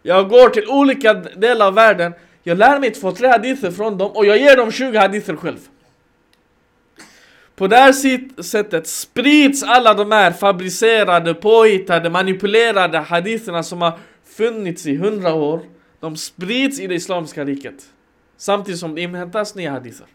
Jag 0.03 0.29
går 0.29 0.49
till 0.49 0.69
olika 0.69 1.15
delar 1.15 1.67
av 1.67 1.75
världen. 1.75 2.13
Jag 2.43 2.59
lär 2.59 2.81
mig 2.81 2.91
två, 2.91 3.13
tre 3.13 3.29
hadither 3.29 3.71
från 3.71 3.99
dem 3.99 4.11
och 4.11 4.27
jag 4.27 4.39
ger 4.39 4.57
dem 4.57 4.73
20 4.73 4.99
hadither 4.99 5.37
själv. 5.37 5.59
På 7.55 7.67
det 7.67 7.77
här 7.77 8.43
sättet 8.43 8.87
sprids 8.87 9.63
alla 9.63 9.95
de 9.95 10.13
här 10.13 10.33
fabricerade, 10.33 11.35
påhittade, 11.35 12.11
manipulerade 12.11 12.99
haditherna 12.99 13.63
som 13.63 13.83
har 13.83 13.99
funnits 14.25 14.87
i 14.87 14.97
hundra 14.97 15.35
år. 15.35 15.61
De 16.01 16.17
sprids 16.17 16.81
i 16.81 16.87
det 16.87 16.95
Islamiska 16.95 17.45
riket. 17.45 17.75
Samtidigt 18.37 18.81
som 18.81 18.95
det 18.95 19.01
inhämtas 19.01 19.55
nya 19.55 19.71
hadither. 19.71 20.07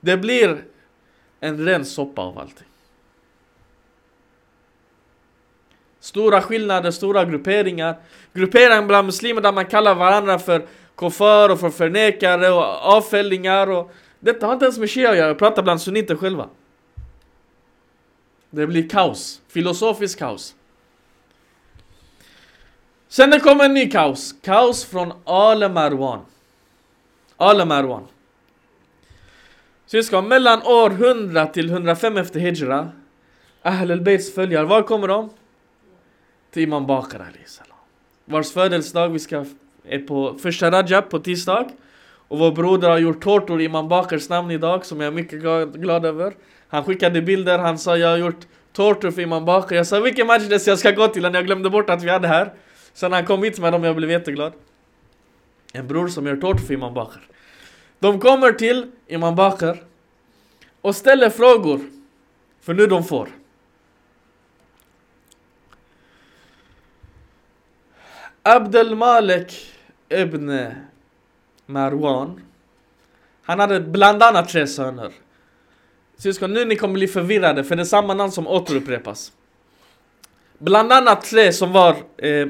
Det 0.00 0.16
blir 0.16 0.58
en 1.40 1.64
ren 1.64 1.84
soppa 1.84 2.22
av 2.22 2.38
allting. 2.38 2.66
Stora 6.00 6.42
skillnader, 6.42 6.90
stora 6.90 7.24
grupperingar. 7.24 7.96
Grupperingar 8.32 8.82
bland 8.82 9.06
muslimer 9.06 9.40
där 9.40 9.52
man 9.52 9.66
kallar 9.66 9.94
varandra 9.94 10.38
för 10.38 10.66
Kofar 10.94 11.48
och 11.48 11.60
för 11.60 11.70
förnekare 11.70 12.50
och 12.50 12.64
avfällingar 12.96 13.70
och 13.70 13.92
detta 14.20 14.46
har 14.46 14.52
inte 14.52 14.64
ens 14.64 14.78
med 14.78 14.90
shia 14.90 15.10
att 15.10 15.16
göra, 15.16 15.28
jag 15.28 15.38
pratar 15.38 15.62
bland 15.62 15.80
sunniter 15.80 16.16
själva. 16.16 16.48
Det 18.50 18.66
blir 18.66 18.88
kaos, 18.88 19.40
filosofisk 19.48 20.18
kaos. 20.18 20.54
Sen 23.08 23.30
det 23.30 23.40
kommer 23.40 23.64
en 23.64 23.74
ny 23.74 23.90
kaos, 23.90 24.34
kaos 24.42 24.84
från 24.84 25.12
Ale 25.24 25.68
Marwan. 25.68 26.20
Ale 27.36 27.64
Marwan. 27.64 28.06
Syskon, 29.90 30.28
mellan 30.28 30.62
år 30.62 30.90
100 30.90 31.46
till 31.46 31.70
105 31.70 32.16
efter 32.16 32.40
Hijra, 32.40 32.88
Ahl 33.62 33.90
al-Baits 33.90 34.34
följare, 34.34 34.66
var 34.66 34.82
kommer 34.82 35.08
de? 35.08 35.30
Till 36.50 36.62
Imam 36.62 36.86
Bakr 36.86 37.16
salam. 37.46 37.76
Vars 38.24 38.52
födelsedag 38.52 39.08
vi 39.08 39.18
ska 39.18 39.44
är 39.84 39.98
på 39.98 40.38
första 40.42 40.70
Rajab 40.70 41.10
på 41.10 41.18
tisdag. 41.18 41.68
Och 42.28 42.38
vår 42.38 42.52
broder 42.52 42.88
har 42.88 42.98
gjort 42.98 43.22
tårtor 43.22 43.60
i 43.60 43.64
Imam 43.64 43.88
Bakrs 43.88 44.28
namn 44.28 44.50
idag 44.50 44.86
som 44.86 45.00
jag 45.00 45.06
är 45.06 45.12
mycket 45.12 45.40
glad 45.74 46.04
över. 46.04 46.34
Han 46.68 46.84
skickade 46.84 47.22
bilder, 47.22 47.58
han 47.58 47.78
sa 47.78 47.96
jag 47.96 48.08
har 48.08 48.16
gjort 48.16 48.46
tårtor 48.72 49.10
för 49.10 49.22
Imam 49.22 49.44
Bakr. 49.44 49.74
Jag 49.74 49.86
sa 49.86 50.00
vilken 50.00 50.26
majlis 50.26 50.66
jag 50.66 50.78
ska 50.78 50.90
gå 50.90 51.08
till, 51.08 51.22
jag 51.22 51.46
glömde 51.46 51.70
bort 51.70 51.90
att 51.90 52.02
vi 52.02 52.10
hade 52.10 52.28
här. 52.28 52.52
Sen 52.92 53.12
han 53.12 53.26
kom 53.26 53.42
hit 53.42 53.58
med 53.58 53.72
dem, 53.72 53.84
jag 53.84 53.96
blev 53.96 54.10
jätteglad. 54.10 54.52
En 55.72 55.88
bror 55.88 56.08
som 56.08 56.26
gör 56.26 56.36
tårtor 56.36 56.64
för 56.64 56.74
Imam 56.74 56.94
Bakr. 56.94 57.20
De 57.98 58.20
kommer 58.20 58.52
till 58.52 58.86
Imam 59.06 59.34
Bakr 59.34 59.82
och 60.80 60.96
ställer 60.96 61.30
frågor. 61.30 61.80
För 62.60 62.74
nu 62.74 62.86
de 62.86 63.04
får. 63.04 63.28
Abdel 68.42 68.94
Malik 68.94 69.74
ibn 70.08 70.66
Marwan. 71.66 72.40
Han 73.42 73.60
hade 73.60 73.80
bland 73.80 74.22
annat 74.22 74.48
tre 74.48 74.66
söner. 74.66 75.12
Syskon, 76.16 76.52
nu 76.52 76.64
ni 76.64 76.76
kommer 76.76 76.94
bli 76.94 77.08
förvirrade 77.08 77.64
för 77.64 77.76
det 77.76 77.82
är 77.82 77.84
samma 77.84 78.14
namn 78.14 78.32
som 78.32 78.46
återupprepas. 78.46 79.32
Bland 80.58 80.92
annat 80.92 81.24
tre 81.24 81.52
som 81.52 81.72
var, 81.72 81.96
eh, 82.16 82.48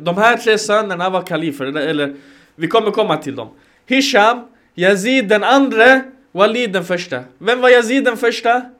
de 0.00 0.16
här 0.16 0.36
tre 0.36 0.58
sönerna 0.58 1.10
var 1.10 1.22
kalifer, 1.22 1.64
eller 1.76 2.16
vi 2.54 2.68
kommer 2.68 2.90
komma 2.90 3.16
till 3.16 3.36
dem. 3.36 3.48
Hisham, 3.86 4.46
Yazid 4.80 5.28
den 5.28 5.44
andra, 5.44 6.02
Walid 6.32 6.72
den 6.72 6.84
första. 6.84 7.24
Vem 7.38 7.60
var 7.60 7.68
Yazid 7.68 8.04
den 8.04 8.16
första? 8.16 8.70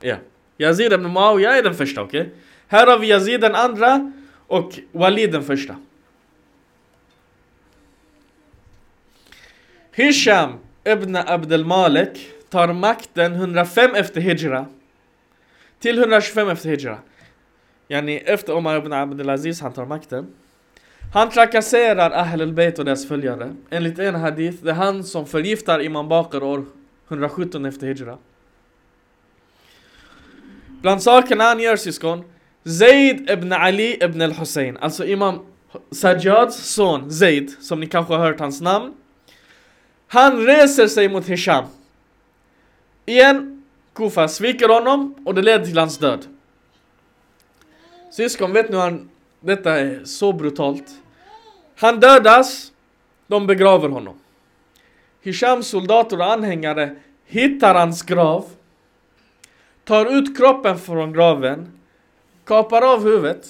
Ja, 0.00 0.16
Yazid 0.58 0.92
ibn 0.92 1.12
Muawiya 1.12 1.56
är 1.56 1.62
den 1.62 1.74
första, 1.74 2.02
okej? 2.02 2.20
Okay? 2.20 2.32
Här 2.66 2.86
har 2.86 2.98
vi 2.98 3.06
Yazid 3.06 3.40
den 3.40 3.54
andra 3.54 4.12
och 4.46 4.78
Walid 4.92 5.32
den 5.32 5.42
första. 5.44 5.76
Hisham 9.92 10.58
ibn 10.84 11.16
Abdel 11.16 11.64
Malek 11.64 12.30
tar 12.48 12.72
makten 12.72 13.34
105 13.34 13.94
efter 13.94 14.20
Hijra 14.20 14.66
till 15.78 15.98
125 15.98 16.48
efter 16.48 16.68
Hijra. 16.68 16.98
Yani 17.88 18.16
efter 18.16 18.54
Omar 18.54 18.76
ibn 18.76 18.92
Abdelaziz, 18.92 19.60
han 19.60 19.72
tar 19.72 19.86
makten. 19.86 20.26
Han 21.12 21.30
trakasserar 21.30 22.10
Ahl 22.10 22.40
al-Bayt 22.40 22.78
och 22.78 22.84
deras 22.84 23.08
följare. 23.08 23.54
Enligt 23.70 23.98
en 23.98 24.14
hadith, 24.14 24.64
det 24.64 24.70
är 24.70 24.74
han 24.74 25.04
som 25.04 25.26
förgiftar 25.26 25.80
Imam 25.82 26.08
Bakr 26.08 26.42
år 26.42 26.64
117 27.08 27.64
efter 27.64 27.86
Hijra. 27.86 28.18
Bland 30.68 31.02
sakerna 31.02 31.44
han 31.44 31.60
gör 31.60 31.76
syskon, 31.76 32.24
Zaid 32.64 33.30
ibn 33.30 33.52
Ali 33.52 33.98
ibn 34.04 34.22
al-Hussein, 34.22 34.76
alltså 34.76 35.04
Imam 35.04 35.38
Sajjads 35.90 36.56
son 36.56 37.12
Zaid, 37.12 37.50
som 37.60 37.80
ni 37.80 37.86
kanske 37.86 38.14
har 38.14 38.26
hört 38.26 38.40
hans 38.40 38.60
namn. 38.60 38.94
Han 40.08 40.46
reser 40.46 40.86
sig 40.86 41.08
mot 41.08 41.26
Hisham. 41.26 41.64
Igen, 43.06 43.64
Kufa 43.94 44.28
sviker 44.28 44.68
honom 44.68 45.14
och 45.24 45.34
det 45.34 45.42
leder 45.42 45.64
till 45.66 45.78
hans 45.78 45.98
död. 45.98 46.26
Syskon, 48.12 48.52
vet 48.52 48.70
ni 48.70 48.76
han, 48.76 49.10
detta 49.40 49.78
är 49.78 50.04
så 50.04 50.32
brutalt. 50.32 51.01
Han 51.82 52.00
dödas, 52.00 52.72
de 53.26 53.46
begraver 53.46 53.88
honom. 53.88 54.14
Hishams 55.22 55.66
soldater 55.66 56.18
och 56.18 56.32
anhängare 56.32 56.96
hittar 57.26 57.74
hans 57.74 58.02
grav, 58.02 58.44
tar 59.84 60.06
ut 60.06 60.36
kroppen 60.36 60.78
från 60.78 61.12
graven, 61.12 61.80
kapar 62.44 62.82
av 62.82 63.04
huvudet, 63.04 63.46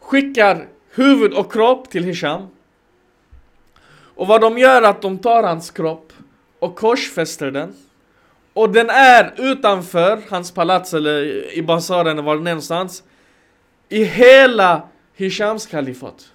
skickar 0.00 0.66
huvud 0.90 1.32
och 1.32 1.52
kropp 1.52 1.90
till 1.90 2.04
Hisham. 2.04 2.48
Och 4.14 4.26
vad 4.26 4.40
de 4.40 4.58
gör 4.58 4.82
är 4.82 4.88
att 4.88 5.02
de 5.02 5.18
tar 5.18 5.42
hans 5.42 5.70
kropp 5.70 6.12
och 6.58 6.76
korsfäster 6.76 7.50
den. 7.50 7.74
Och 8.52 8.70
den 8.70 8.90
är 8.90 9.34
utanför 9.36 10.22
hans 10.28 10.52
palats 10.52 10.94
eller 10.94 11.52
i 11.52 11.62
basaren 11.62 12.06
eller 12.06 12.22
var 12.22 12.36
den 12.36 12.46
är 12.46 12.50
någonstans. 12.50 13.02
I 13.88 14.04
hela 14.04 14.88
Hishams 15.14 15.66
kalifat. 15.66 16.32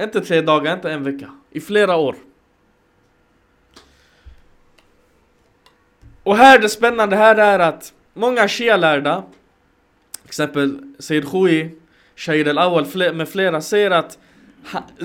Inte 0.00 0.20
tre 0.20 0.40
dagar, 0.40 0.74
inte 0.74 0.90
en 0.90 1.04
vecka. 1.04 1.30
I 1.50 1.60
flera 1.60 1.96
år. 1.96 2.16
Och 6.22 6.36
här 6.36 6.58
det 6.58 6.68
spännande 6.68 7.16
här 7.16 7.36
är 7.36 7.58
att 7.58 7.92
många 8.14 8.48
shia-lärda 8.48 9.24
exempel 10.24 10.78
Sayyid 10.98 11.28
Khoui, 11.28 11.70
Shahid 12.16 12.48
al-Awwal 12.48 13.14
med 13.14 13.28
flera 13.28 13.60
säger 13.60 13.90
att 13.90 14.18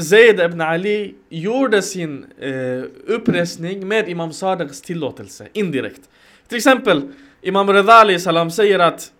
Zaid 0.09 0.39
ibn 0.39 0.61
Ali 0.61 1.15
gjorde 1.29 1.81
sin 1.81 2.25
eh, 2.39 2.83
uppresning 3.07 3.87
med 3.87 4.09
Imam 4.09 4.33
Sadiqs 4.33 4.81
tillåtelse, 4.81 5.47
indirekt. 5.53 6.01
Till 6.47 6.57
exempel, 6.57 7.01
Imam 7.41 7.73
Redali 7.73 8.19
salam 8.19 8.51
säger 8.51 8.79
att 8.79 9.11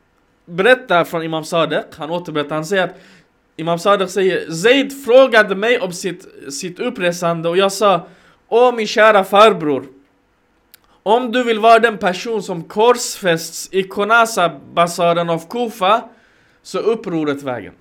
Berättar 0.46 1.04
från 1.04 1.24
Imam 1.24 1.44
Sadiq, 1.44 1.86
han 1.98 2.12
återberättar, 2.12 2.56
han 2.56 2.66
säger 2.66 2.84
att 2.84 2.96
Imam 3.56 3.80
Sadiq 3.80 4.10
säger 4.10 4.52
Zaid 4.52 5.06
frågade 5.06 5.56
mig 5.56 5.80
om 5.80 5.94
sitt, 5.94 6.28
sitt 6.54 6.80
uppresande 6.80 7.50
och 7.50 7.58
jag 7.58 7.72
sa 7.72 8.08
Åh 8.48 8.76
min 8.76 8.88
kära 8.88 9.24
farbror 9.24 9.88
om 11.04 11.32
du 11.32 11.44
vill 11.44 11.60
vara 11.60 11.80
den 11.80 11.98
person 11.98 12.44
som 12.44 12.64
korsfästs 12.64 13.70
i 13.72 13.84
Konasa-basaren 13.84 15.30
av 15.30 15.50
Kufa 15.50 16.10
så 16.62 16.80
upproret 16.80 17.44
vägen. 17.44 17.74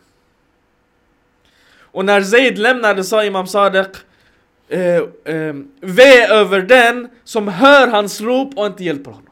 Och 1.81 2.05
när 2.05 2.23
Zaid 2.23 2.59
lämnade 2.59 3.05
sa 3.05 3.25
Imam 3.25 3.47
Sadiq 3.47 3.89
eh, 4.69 4.97
eh, 5.25 5.55
Ve 5.81 6.27
över 6.27 6.63
den 6.63 7.09
som 7.25 7.49
hör 7.49 7.89
hans 7.89 8.21
rop 8.21 8.59
och 8.59 8.67
inte 8.67 8.85
hjälper 8.85 9.11
honom. 9.11 9.29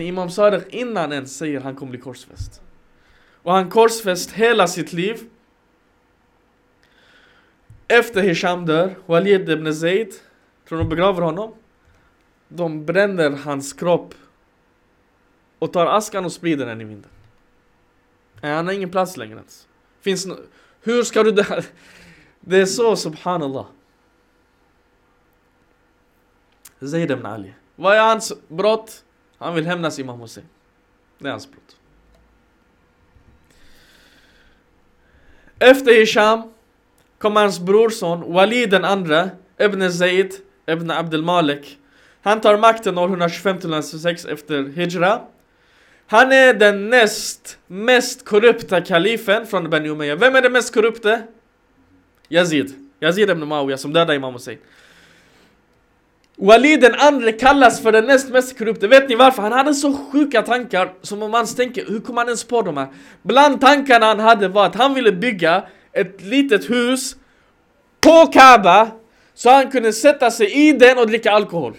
Imam 0.00 0.30
Sadiq 0.30 0.62
innan 0.68 1.12
ens 1.12 1.36
säger 1.36 1.60
han 1.60 1.76
kommer 1.76 1.90
bli 1.90 2.00
korsfäst. 2.00 2.60
Och 3.46 3.52
han 3.52 3.70
korsfäst 3.70 4.30
hela 4.30 4.66
sitt 4.66 4.92
liv. 4.92 5.30
Efter 7.88 8.22
Hisham 8.22 8.66
dör, 8.66 8.94
Walid 9.06 9.50
ibn 9.50 9.74
Zaid 9.74 10.14
Tror 10.68 10.78
de 10.78 10.88
begraver 10.88 11.22
honom? 11.22 11.54
De 12.48 12.86
bränner 12.86 13.30
hans 13.30 13.72
kropp 13.72 14.14
och 15.58 15.72
tar 15.72 15.86
askan 15.86 16.24
och 16.24 16.32
sprider 16.32 16.66
den 16.66 16.80
i 16.80 16.84
vinden. 16.84 17.10
Han 18.42 18.66
har 18.66 18.72
ingen 18.72 18.90
plats 18.90 19.16
längre 19.16 19.36
ens. 19.36 19.68
Finns 20.00 20.26
no 20.26 20.36
Hur 20.80 21.02
ska 21.02 21.22
du 21.22 21.30
dö? 21.30 21.62
Det 22.40 22.60
är 22.60 22.66
så 22.66 22.96
subhanallah. 22.96 23.66
Zaid 26.80 27.10
ibn 27.10 27.26
Ali. 27.26 27.54
Vad 27.76 27.96
är 27.96 28.02
hans 28.02 28.32
brott? 28.48 29.04
Han 29.38 29.54
vill 29.54 29.66
hämnas 29.66 29.98
Imam 29.98 30.20
Hussein. 30.20 30.46
Det 31.18 31.26
är 31.26 31.30
hans 31.30 31.50
brott. 31.50 31.76
Efter 35.58 35.92
Hisham 35.92 36.42
kom 37.18 37.36
hans 37.36 37.60
brorson 37.60 38.32
Walid 38.32 38.70
den 38.70 38.84
andra, 38.84 39.30
Ibn 39.60 39.90
Zaid 39.90 40.32
Ibn 40.66 40.90
Abdel 40.90 41.22
Malik. 41.22 41.78
Han 42.22 42.40
tar 42.40 42.58
makten 42.58 42.98
år 42.98 43.08
125-126 43.08 44.32
efter 44.32 44.72
Hijra. 44.76 45.20
Han 46.06 46.32
är 46.32 46.54
den 46.54 46.90
näst 46.90 47.58
mest 47.66 48.24
korrupta 48.24 48.80
kalifen 48.80 49.46
från 49.46 49.70
Bani 49.70 49.88
Umayya. 49.88 50.16
Vem 50.16 50.34
är 50.34 50.42
den 50.42 50.52
mest 50.52 50.74
korrupte? 50.74 51.22
Yazid. 52.28 52.74
Yazid 53.00 53.30
ibn 53.30 53.44
Muawiyah 53.44 53.78
som 53.78 53.92
dödade 53.92 54.14
Imam 54.14 54.32
Hussein. 54.32 54.58
Walid 56.38 56.80
den 56.80 56.94
andre 56.94 57.32
kallas 57.32 57.82
för 57.82 57.92
den 57.92 58.04
näst 58.04 58.30
mest 58.30 58.58
korrupte. 58.58 58.88
Vet 58.88 59.08
ni 59.08 59.14
varför? 59.14 59.42
Han 59.42 59.52
hade 59.52 59.74
så 59.74 59.92
sjuka 59.92 60.42
tankar 60.42 60.92
som 61.02 61.22
om 61.22 61.30
man 61.30 61.46
tänker, 61.46 61.86
hur 61.86 62.00
kom 62.00 62.16
han 62.16 62.26
ens 62.26 62.44
på 62.44 62.62
de 62.62 62.76
här? 62.76 62.88
Bland 63.22 63.60
tankarna 63.60 64.06
han 64.06 64.20
hade 64.20 64.48
var 64.48 64.66
att 64.66 64.74
han 64.74 64.94
ville 64.94 65.12
bygga 65.12 65.62
ett 65.92 66.22
litet 66.22 66.70
hus 66.70 67.16
på 68.00 68.26
Kaaba 68.26 68.90
så 69.34 69.50
han 69.50 69.70
kunde 69.70 69.92
sätta 69.92 70.30
sig 70.30 70.68
i 70.68 70.72
den 70.72 70.98
och 70.98 71.06
dricka 71.06 71.30
alkohol. 71.30 71.74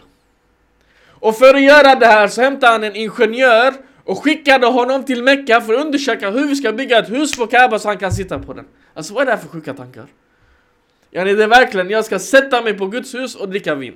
Och 1.10 1.38
för 1.38 1.54
att 1.54 1.62
göra 1.62 1.96
det 1.96 2.06
här 2.06 2.28
så 2.28 2.42
hämtade 2.42 2.72
han 2.72 2.84
en 2.84 2.96
ingenjör 2.96 3.74
och 4.04 4.24
skickade 4.24 4.68
honom 4.68 5.04
till 5.04 5.24
Mecka 5.24 5.62
för 5.62 5.74
att 5.74 5.86
undersöka 5.86 6.30
hur 6.30 6.48
vi 6.48 6.56
ska 6.56 6.72
bygga 6.72 7.00
ett 7.00 7.10
hus 7.10 7.38
på 7.38 7.48
Kaaba 7.48 7.80
så 7.80 7.88
han 7.88 7.98
kan 7.98 8.12
sitta 8.12 8.40
på 8.40 8.54
den. 8.54 8.66
Alltså 8.94 9.14
vad 9.14 9.22
är 9.22 9.26
det 9.26 9.32
här 9.32 9.40
för 9.40 9.48
sjuka 9.48 9.74
tankar? 9.74 10.06
Yani 11.12 11.34
det 11.34 11.44
är 11.44 11.48
verkligen, 11.48 11.90
jag 11.90 12.06
ska 12.06 12.20
sätta 12.20 12.62
mig 12.62 12.74
på 12.74 12.88
Guds 12.88 13.16
hus 13.16 13.36
och 13.36 13.50
dricka 13.50 13.76
vin. 13.76 13.96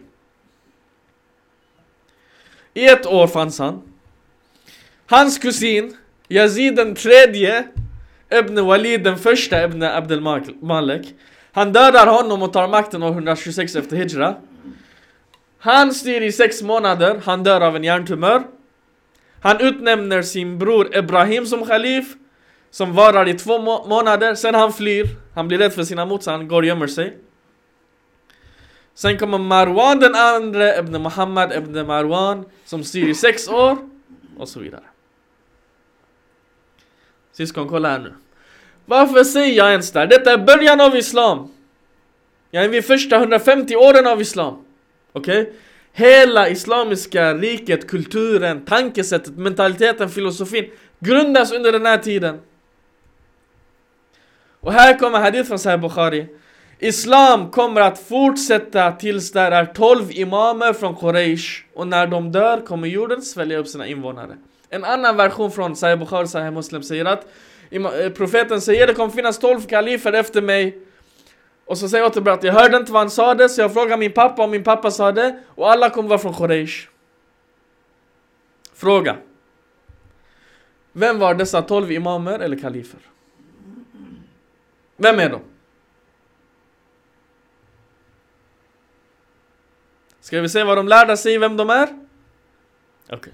I 2.73 2.88
ett 2.88 3.05
år 3.05 3.27
fanns 3.27 3.60
han. 3.60 3.81
Hans 5.07 5.38
kusin, 5.38 5.97
Yazid 6.27 6.75
den 6.75 6.95
tredje, 6.95 7.63
Ibn 8.39 8.65
Walid 8.65 9.03
den 9.03 9.17
första, 9.17 9.63
Ibn 9.63 9.84
Abdel 9.84 10.21
Malik. 10.62 11.15
Han 11.51 11.73
dödar 11.73 12.07
honom 12.07 12.43
och 12.43 12.53
tar 12.53 12.67
makten 12.67 13.03
år 13.03 13.12
126 13.12 13.75
efter 13.75 13.97
Hijra. 13.97 14.36
Han 15.60 15.93
styr 15.93 16.21
i 16.21 16.31
sex 16.31 16.62
månader, 16.62 17.21
han 17.25 17.43
dör 17.43 17.62
av 17.62 17.75
en 17.75 17.84
hjärntumör. 17.84 18.43
Han 19.41 19.62
utnämner 19.62 20.21
sin 20.21 20.60
bror 20.60 20.97
Ibrahim 20.97 21.45
som 21.45 21.65
khalif, 21.65 22.05
som 22.71 22.93
varar 22.93 23.27
i 23.27 23.34
två 23.34 23.60
må 23.60 23.88
månader, 23.88 24.36
sen 24.36 24.55
han 24.55 24.73
flyr. 24.73 25.07
Han 25.36 25.47
blir 25.47 25.57
rädd 25.57 25.73
för 25.73 25.84
sina 25.84 26.05
mot, 26.05 26.23
så 26.23 26.31
han 26.31 26.47
går 26.47 26.62
och 26.62 26.67
gömmer 26.67 26.88
sig. 26.88 27.17
Sen 29.01 29.17
kommer 29.17 29.37
Marwan 29.37 29.99
den 29.99 30.15
andra, 30.15 30.77
Ibn 30.77 31.01
Muhammad 31.01 31.53
Ibn 31.53 31.85
Marwan, 31.85 32.45
som 32.65 32.83
styr 32.83 33.09
i 33.09 33.15
sex 33.15 33.47
år, 33.47 33.77
och 34.37 34.49
så 34.49 34.59
vidare. 34.59 34.83
Syskon, 37.31 37.67
kolla 37.69 37.89
här 37.89 37.99
nu. 37.99 38.13
Varför 38.85 39.23
säger 39.23 39.57
jag 39.57 39.71
ens 39.71 39.91
det 39.91 39.99
här? 39.99 40.07
Detta 40.07 40.33
är 40.33 40.37
början 40.37 40.81
av 40.81 40.95
Islam. 40.95 41.51
Jag 42.51 42.63
är 42.65 42.69
vid 42.69 42.85
första 42.85 43.15
150 43.15 43.75
åren 43.75 44.07
av 44.07 44.21
Islam. 44.21 44.65
Okej? 45.13 45.41
Okay? 45.41 45.53
Hela 45.91 46.49
islamiska 46.49 47.33
riket, 47.33 47.89
kulturen, 47.89 48.65
tankesättet, 48.65 49.37
mentaliteten, 49.37 50.09
filosofin 50.09 50.71
grundas 50.99 51.51
under 51.51 51.71
den 51.71 51.85
här 51.85 51.97
tiden. 51.97 52.39
Och 54.59 54.73
här 54.73 54.99
kommer 54.99 55.19
hadith 55.19 55.47
från 55.47 55.59
Sahih 55.59 55.79
Bukhari. 55.79 56.27
Islam 56.83 57.51
kommer 57.51 57.81
att 57.81 57.99
fortsätta 57.99 58.91
tills 58.91 59.31
det 59.31 59.39
är 59.39 59.65
12 59.65 60.11
imamer 60.11 60.73
från 60.73 60.95
Quraysh 60.95 61.63
och 61.73 61.87
när 61.87 62.07
de 62.07 62.31
dör 62.31 62.65
kommer 62.65 62.87
jorden 62.87 63.21
svälja 63.21 63.57
upp 63.57 63.67
sina 63.67 63.87
invånare. 63.87 64.37
En 64.69 64.83
annan 64.83 65.17
version 65.17 65.51
från 65.51 65.75
Sahih 65.75 65.99
Bukhari, 65.99 66.27
Sahih 66.27 66.51
Muslim 66.51 66.83
säger 66.83 67.05
att 67.05 67.27
eh, 67.69 68.09
profeten 68.09 68.61
säger 68.61 68.87
det 68.87 68.93
kommer 68.93 69.09
finnas 69.09 69.39
12 69.39 69.61
kalifer 69.61 70.13
efter 70.13 70.41
mig 70.41 70.79
och 71.65 71.77
så 71.77 71.89
säger 71.89 72.05
återbär 72.05 72.31
att 72.31 72.43
jag 72.43 72.53
hörde 72.53 72.77
inte 72.77 72.91
vad 72.91 73.01
han 73.01 73.09
sa 73.09 73.33
det, 73.33 73.49
så 73.49 73.61
jag 73.61 73.73
frågade 73.73 73.97
min 73.97 74.11
pappa 74.11 74.43
och 74.43 74.49
min 74.49 74.63
pappa 74.63 74.91
sa 74.91 75.11
det 75.11 75.39
och 75.47 75.71
alla 75.71 75.89
kommer 75.89 76.09
vara 76.09 76.19
från 76.19 76.33
Quraysh. 76.33 76.87
Fråga. 78.73 79.17
Vem 80.91 81.19
var 81.19 81.33
dessa 81.33 81.61
12 81.61 81.91
imamer 81.91 82.39
eller 82.39 82.59
kalifer? 82.59 82.99
Vem 84.97 85.19
är 85.19 85.29
de? 85.29 85.41
Ska 90.21 90.41
vi 90.41 90.49
se 90.49 90.63
vad 90.63 90.77
de 90.77 90.88
lärde 90.88 91.17
sig, 91.17 91.38
vem 91.38 91.57
de 91.57 91.69
är? 91.69 91.84
Okej. 91.84 93.17
Okay. 93.17 93.34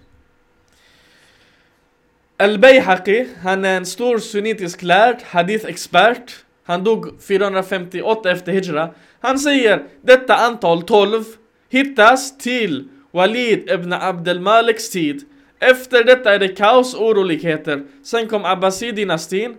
Al-Bayhaqi, 2.37 3.27
han 3.41 3.65
är 3.65 3.77
en 3.77 3.85
stor 3.85 4.17
sunnitisk 4.17 4.83
lärd, 4.83 5.21
hadith-expert. 5.21 6.45
Han 6.63 6.83
dog 6.83 7.21
458 7.21 8.31
efter 8.31 8.51
Hijra. 8.51 8.89
Han 9.19 9.39
säger 9.39 9.83
detta 10.01 10.35
antal 10.35 10.83
12 10.83 11.23
hittas 11.69 12.37
till 12.37 12.87
Walid 13.11 13.69
ibn 13.69 13.93
Abdel 13.93 14.39
Maliks 14.39 14.89
tid. 14.89 15.25
Efter 15.59 16.03
detta 16.03 16.33
är 16.33 16.39
det 16.39 16.47
kaos 16.47 16.93
och 16.95 17.05
oroligheter. 17.05 17.85
Sen 18.03 18.27
kom 18.27 18.45
Abbasi-dynastin. 18.45 19.55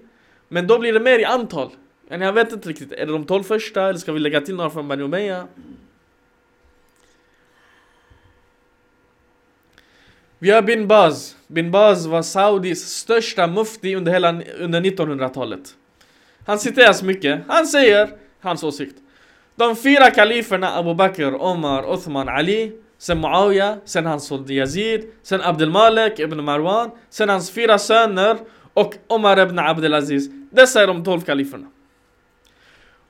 Men 0.48 0.66
då 0.66 0.78
blir 0.78 0.92
det 0.92 1.00
mer 1.00 1.18
i 1.18 1.24
antal. 1.24 1.70
Jag 2.08 2.32
vet 2.32 2.52
inte 2.52 2.68
riktigt, 2.68 2.92
är 2.92 3.06
det 3.06 3.12
de 3.12 3.24
12 3.24 3.42
första 3.42 3.88
eller 3.88 3.98
ska 3.98 4.12
vi 4.12 4.20
lägga 4.20 4.40
till 4.40 4.54
några 4.54 4.70
från 4.70 4.88
Bani 4.88 5.02
Umayya? 5.02 5.46
Vi 10.38 10.50
har 10.50 10.62
bin 10.62 10.88
Baz. 10.88 11.36
Bin 11.46 11.70
Baz 11.70 12.06
var 12.06 12.22
Saudis 12.22 12.88
största 12.88 13.46
mufti 13.46 13.96
under 13.96 14.12
hela 14.12 14.42
under 14.58 14.80
1900-talet. 14.80 15.74
Han 16.46 16.58
citeras 16.58 17.02
mycket. 17.02 17.40
Han 17.48 17.66
säger 17.66 18.08
hans 18.40 18.64
åsikt. 18.64 18.96
De 19.56 19.76
fyra 19.76 20.10
kaliferna 20.10 20.76
Abu 20.76 20.94
Bakr, 20.94 21.34
Omar, 21.34 21.94
Uthman, 21.94 22.28
Ali 22.28 22.72
Sen 22.98 23.18
Muawiya, 23.18 23.78
sen 23.84 24.06
hans 24.06 24.26
son 24.26 24.44
Yazid, 24.48 25.04
sen 25.22 25.40
Abdel 25.40 25.70
Malik 25.70 26.18
ibn 26.18 26.42
Marwan, 26.42 26.90
sen 27.10 27.28
hans 27.28 27.50
fyra 27.50 27.78
söner 27.78 28.36
och 28.74 28.94
Omar 29.06 29.38
ibn 29.40 29.58
Abdelaziz. 29.58 30.30
Dessa 30.50 30.82
är 30.82 30.86
de 30.86 31.04
tolv 31.04 31.20
kaliferna. 31.20 31.66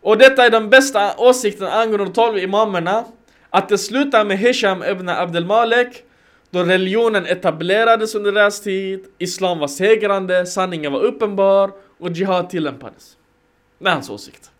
Och 0.00 0.18
detta 0.18 0.46
är 0.46 0.50
den 0.50 0.70
bästa 0.70 1.16
åsikten 1.16 1.66
angående 1.66 2.04
de 2.04 2.12
tolv 2.12 2.38
imamerna. 2.38 3.04
Att 3.50 3.68
det 3.68 3.78
slutar 3.78 4.24
med 4.24 4.38
Hisham 4.38 4.82
ibn 4.82 5.08
Abdel 5.08 5.44
Malik 5.44 6.04
då 6.50 6.62
religionen 6.62 7.26
etablerades 7.26 8.14
under 8.14 8.32
deras 8.32 8.60
tid, 8.60 9.06
Islam 9.18 9.58
var 9.58 9.68
segrande, 9.68 10.46
sanningen 10.46 10.92
var 10.92 11.00
uppenbar 11.00 11.70
och 11.98 12.10
Jihad 12.10 12.50
tillämpades. 12.50 13.16
Det 13.78 13.88
är 13.88 13.92
hans 13.92 14.10
åsikt. 14.10 14.50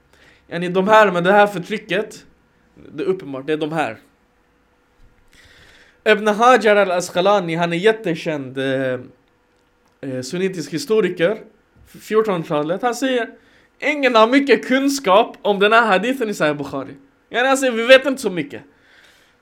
Yani 0.46 0.68
de 0.68 0.88
här 0.88 1.11
med 1.11 1.24
det 1.24 1.33
här 1.33 1.46
förtrycket, 1.46 2.24
det 2.92 3.03
är 3.03 3.07
uppenbart, 3.07 3.46
det 3.46 3.53
är 3.53 3.57
de 3.57 3.72
här. 3.72 3.98
Ibn 6.05 6.27
Hajar 6.27 6.77
al-Asqalani, 6.77 7.55
han 7.55 7.72
är 7.72 7.77
jättekänd 7.77 8.59
eh, 8.59 9.01
eh 10.01 10.22
sunnitisk 10.22 10.72
historiker, 10.72 11.38
1400-talet. 11.92 12.83
Han 12.83 12.94
säger 12.94 13.29
Ingen 13.81 14.14
har 14.14 14.27
mycket 14.27 14.68
kunskap 14.68 15.37
om 15.42 15.59
den 15.59 15.72
här 15.72 15.87
hadithen 15.87 16.29
i 16.29 16.35
Sahih 16.35 16.55
Bukhari. 16.55 16.94
Yani 17.31 17.57
säger 17.57 17.72
vi 17.72 17.87
vet 17.87 18.07
inte 18.07 18.22
så 18.22 18.31
mycket. 18.31 18.62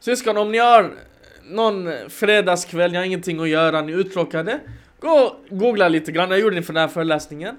Syskon, 0.00 0.36
om 0.36 0.52
ni 0.52 0.58
har 0.58 0.94
någon 1.48 1.92
fredagskväll, 2.08 2.90
ni 2.90 2.96
har 2.96 3.04
ingenting 3.04 3.40
att 3.40 3.48
göra, 3.48 3.80
ni 3.80 3.92
är 3.92 3.96
uttråkade. 3.96 4.60
Gå 5.00 5.08
och 5.08 5.58
googla 5.58 5.88
lite 5.88 6.12
grann, 6.12 6.30
jag 6.30 6.40
gjorde 6.40 6.54
det 6.54 6.58
inför 6.58 6.72
den 6.72 6.80
här 6.80 6.88
föreläsningen 6.88 7.56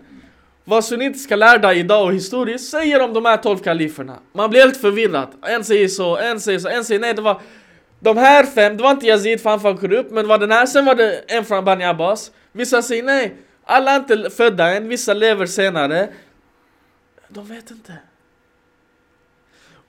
vad 0.69 0.85
sunnitiska 0.85 1.35
lärda 1.35 1.73
idag 1.73 2.05
och 2.05 2.13
historiskt 2.13 2.69
säger 2.69 3.01
om 3.01 3.13
de 3.13 3.25
här 3.25 3.37
12 3.37 3.57
kaliferna. 3.57 4.19
Man 4.33 4.49
blir 4.49 4.59
helt 4.59 4.77
förvirrad. 4.77 5.27
En 5.41 5.63
säger 5.63 5.87
så, 5.87 6.17
en 6.17 6.39
säger 6.39 6.59
så, 6.59 6.67
en 6.67 6.85
säger 6.85 6.99
nej 6.99 7.13
det 7.13 7.21
var 7.21 7.41
de 7.99 8.17
här 8.17 8.45
fem, 8.45 8.77
det 8.77 8.83
var 8.83 8.91
inte 8.91 9.07
Yazid 9.07 9.41
för 9.41 9.49
han 9.49 9.59
var 9.59 9.77
korrupt, 9.77 10.11
men 10.11 10.23
det 10.23 10.29
var 10.29 10.37
den 10.37 10.51
här, 10.51 10.65
sen 10.65 10.85
var 10.85 10.95
det 10.95 11.23
en 11.27 11.45
från 11.45 11.65
Bani 11.65 11.85
Abbas. 11.85 12.31
Vissa 12.51 12.81
säger 12.81 13.03
nej, 13.03 13.35
alla 13.63 13.91
är 13.91 13.95
inte 13.95 14.29
födda 14.29 14.75
än, 14.75 14.87
vissa 14.87 15.13
lever 15.13 15.45
senare. 15.45 16.09
De 17.27 17.47
vet 17.47 17.71
inte. 17.71 17.93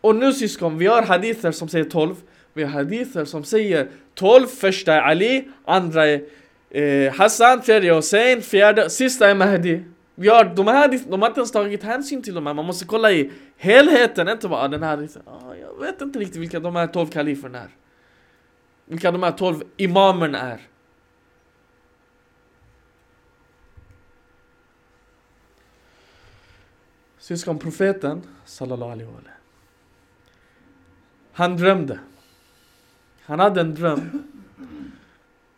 Och 0.00 0.16
nu 0.16 0.32
syskon, 0.32 0.78
vi 0.78 0.86
har 0.86 1.02
hadither 1.02 1.52
som 1.52 1.68
säger 1.68 1.84
12. 1.84 2.14
Vi 2.52 2.62
har 2.62 2.70
hadither 2.70 3.24
som 3.24 3.44
säger 3.44 3.88
12, 4.14 4.46
första 4.46 4.94
är 4.94 5.00
Ali, 5.00 5.48
andra 5.64 6.06
är 6.06 6.22
eh, 6.70 7.14
Hassan, 7.14 7.62
tredje 7.62 7.90
är 7.90 7.96
Hussein, 7.96 8.42
fjärde, 8.42 8.90
sista 8.90 9.30
är 9.30 9.34
Mahdi. 9.34 9.84
Vi 10.14 10.28
har, 10.28 10.44
de, 10.44 10.66
här, 10.66 11.00
de 11.10 11.22
har 11.22 11.28
inte 11.28 11.40
ens 11.40 11.52
tagit 11.52 11.82
hänsyn 11.82 12.22
till 12.22 12.34
de 12.34 12.46
här, 12.46 12.54
man 12.54 12.64
måste 12.64 12.84
kolla 12.84 13.12
i 13.12 13.30
helheten, 13.56 14.28
inte 14.28 14.48
bara 14.48 14.60
ah, 14.60 14.68
den 14.68 14.82
här, 14.82 15.08
ah, 15.24 15.54
jag 15.54 15.80
vet 15.80 16.00
inte 16.00 16.18
riktigt 16.18 16.40
vilka 16.40 16.60
de 16.60 16.76
här 16.76 16.86
12 16.86 17.06
kaliferna 17.06 17.58
är. 17.58 17.68
Vilka 18.84 19.12
de 19.12 19.22
här 19.22 19.32
12 19.32 19.62
imamerna 19.76 20.38
är. 20.38 20.60
Syskon 27.18 27.58
profeten, 27.58 28.22
sallallahu 28.44 28.92
alaihi 28.92 29.10
wa 29.10 29.20
Han 31.32 31.56
drömde. 31.56 31.98
Han 33.28 33.38
hade 33.38 33.60
en 33.60 33.74
dröm 33.74 34.22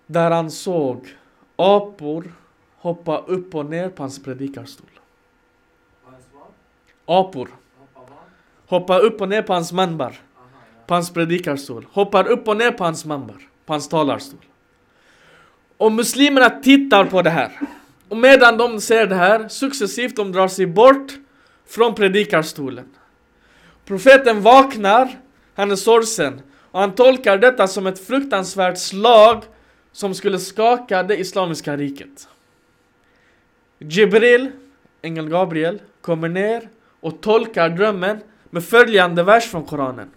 där 0.07 0.31
han 0.31 0.51
såg 0.51 1.17
apor 1.57 2.33
hoppa 2.77 3.19
upp 3.19 3.55
och 3.55 3.67
ner 3.67 3.89
på 3.89 4.03
hans 4.03 4.23
predikarstol. 4.23 4.91
Apor. 7.05 7.49
Hoppa 8.67 8.99
upp 8.99 9.21
och 9.21 9.29
ner 9.29 9.43
på 9.43 9.53
hans 9.53 9.73
manbar. 9.73 10.21
På 10.87 10.95
hans 10.95 11.13
predikarstol. 11.13 11.87
Hoppar 11.93 12.29
upp 12.29 12.49
och 12.49 12.57
ner 12.57 12.73
på 12.73 12.85
hans 12.85 13.05
manbar. 13.05 13.37
På 13.67 13.73
hans 13.73 13.89
talarstol. 13.89 14.45
Och 15.77 15.93
muslimerna 15.93 16.51
tittar 16.51 17.05
på 17.05 17.23
det 17.23 17.31
här. 17.31 17.61
Och 18.09 18.17
medan 18.17 18.57
de 18.57 18.81
ser 18.81 19.07
det 19.07 19.15
här, 19.15 19.49
successivt 19.49 20.17
de 20.17 20.33
drar 20.33 20.49
sig 20.49 20.67
bort 20.67 21.13
från 21.67 21.95
predikarstolen. 21.95 22.89
Profeten 23.85 24.43
vaknar, 24.43 25.21
han 25.55 25.71
är 25.71 25.77
sorgsen. 25.77 26.43
Och 26.71 26.81
han 26.81 26.95
tolkar 26.95 27.39
detta 27.39 27.67
som 27.67 27.87
ett 27.87 28.07
fruktansvärt 28.07 28.79
slag 28.79 29.43
som 29.93 30.15
skulle 30.15 30.39
skaka 30.39 31.03
det 31.03 31.17
islamiska 31.17 31.77
riket. 31.77 32.29
Jibril, 33.79 34.51
ängeln 35.03 35.31
Gabriel, 35.31 35.83
kommer 36.01 36.29
ner 36.29 36.69
och 37.01 37.21
tolkar 37.21 37.69
drömmen 37.69 38.19
med 38.51 38.65
följande 38.65 39.23
vers 39.23 39.45
från 39.45 39.65
Koranen. 39.65 40.11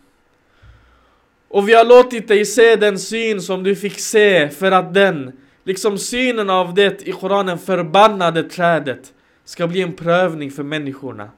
Och 1.48 1.70
vi 1.70 1.74
har 1.74 1.86
låtit 1.86 2.28
dig 2.28 2.46
se 2.46 2.76
den 2.76 3.00
syn 3.00 3.42
som 3.42 3.64
du 3.64 3.76
fick 3.76 4.00
se 4.00 4.50
för 4.50 4.72
att 4.72 4.94
den, 4.94 5.32
liksom 5.64 5.98
synen 5.98 6.50
av 6.50 6.74
det 6.74 7.08
i 7.08 7.12
Koranen 7.12 7.60
förbannade 7.60 8.44
trädet, 8.44 9.14
ska 9.46 9.68
bli 9.68 9.82
en 9.82 9.94
prövning 9.94 10.52
för 10.52 10.64
människorna. 10.64 11.30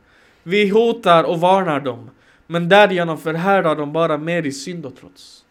Vi 0.44 0.70
hotar 0.70 1.24
och 1.24 1.40
varnar 1.40 1.80
dem, 1.80 2.10
men 2.48 2.70
därigenom 2.70 3.18
förhärdar 3.18 3.76
de 3.76 3.94
bara 3.94 4.18
mer 4.18 4.46
i 4.46 4.52
synd 4.52 4.86
och 4.86 4.96
trots. 4.96 5.46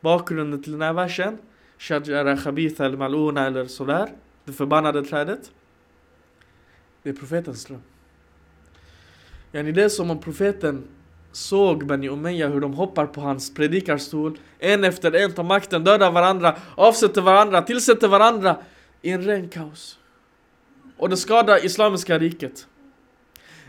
Bakgrunden 0.00 0.62
till 0.62 0.72
den 0.72 0.82
här 0.82 0.92
versen, 0.92 1.38
Shajara 1.78 2.36
Khabitha 2.36 2.84
al 2.84 2.96
Maluna 2.96 3.46
eller 3.46 3.66
sådär, 3.66 4.08
det 4.44 4.52
förbannade 4.52 5.04
trädet. 5.04 5.52
Det 7.02 7.10
är 7.10 7.14
profetens 7.14 7.64
dröm. 7.64 7.82
Yani 9.52 9.72
det 9.72 9.82
är 9.82 9.88
som 9.88 10.10
om 10.10 10.20
profeten 10.20 10.84
såg 11.32 11.86
Bani 11.86 12.08
Umayya 12.08 12.48
hur 12.48 12.60
de 12.60 12.74
hoppar 12.74 13.06
på 13.06 13.20
hans 13.20 13.54
predikarstol, 13.54 14.38
en 14.58 14.84
efter 14.84 15.12
en 15.12 15.32
tar 15.32 15.42
makten, 15.42 15.84
dödar 15.84 16.10
varandra, 16.10 16.56
avsätter 16.76 17.20
varandra, 17.20 17.62
tillsätter 17.62 18.08
varandra 18.08 18.56
i 19.02 19.10
en 19.10 19.22
ren 19.22 19.48
kaos. 19.48 19.98
Och 20.96 21.08
det 21.08 21.16
skadar 21.16 21.64
Islamiska 21.64 22.18
riket. 22.18 22.66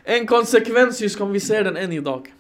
En 0.04 0.28
konsekvens 0.28 1.02
just 1.02 1.20
vi 1.20 1.40
ser 1.40 1.64
den 1.64 1.78
än 1.78 1.92
idag. 1.92 2.34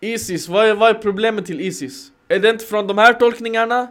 Isis, 0.00 0.48
vad 0.48 0.66
är, 0.66 0.74
vad 0.74 0.90
är 0.90 0.94
problemet 0.94 1.46
till 1.46 1.60
Isis? 1.60 2.12
Är 2.28 2.38
det 2.38 2.50
inte 2.50 2.64
från 2.64 2.86
de 2.86 2.98
här 2.98 3.12
tolkningarna? 3.12 3.88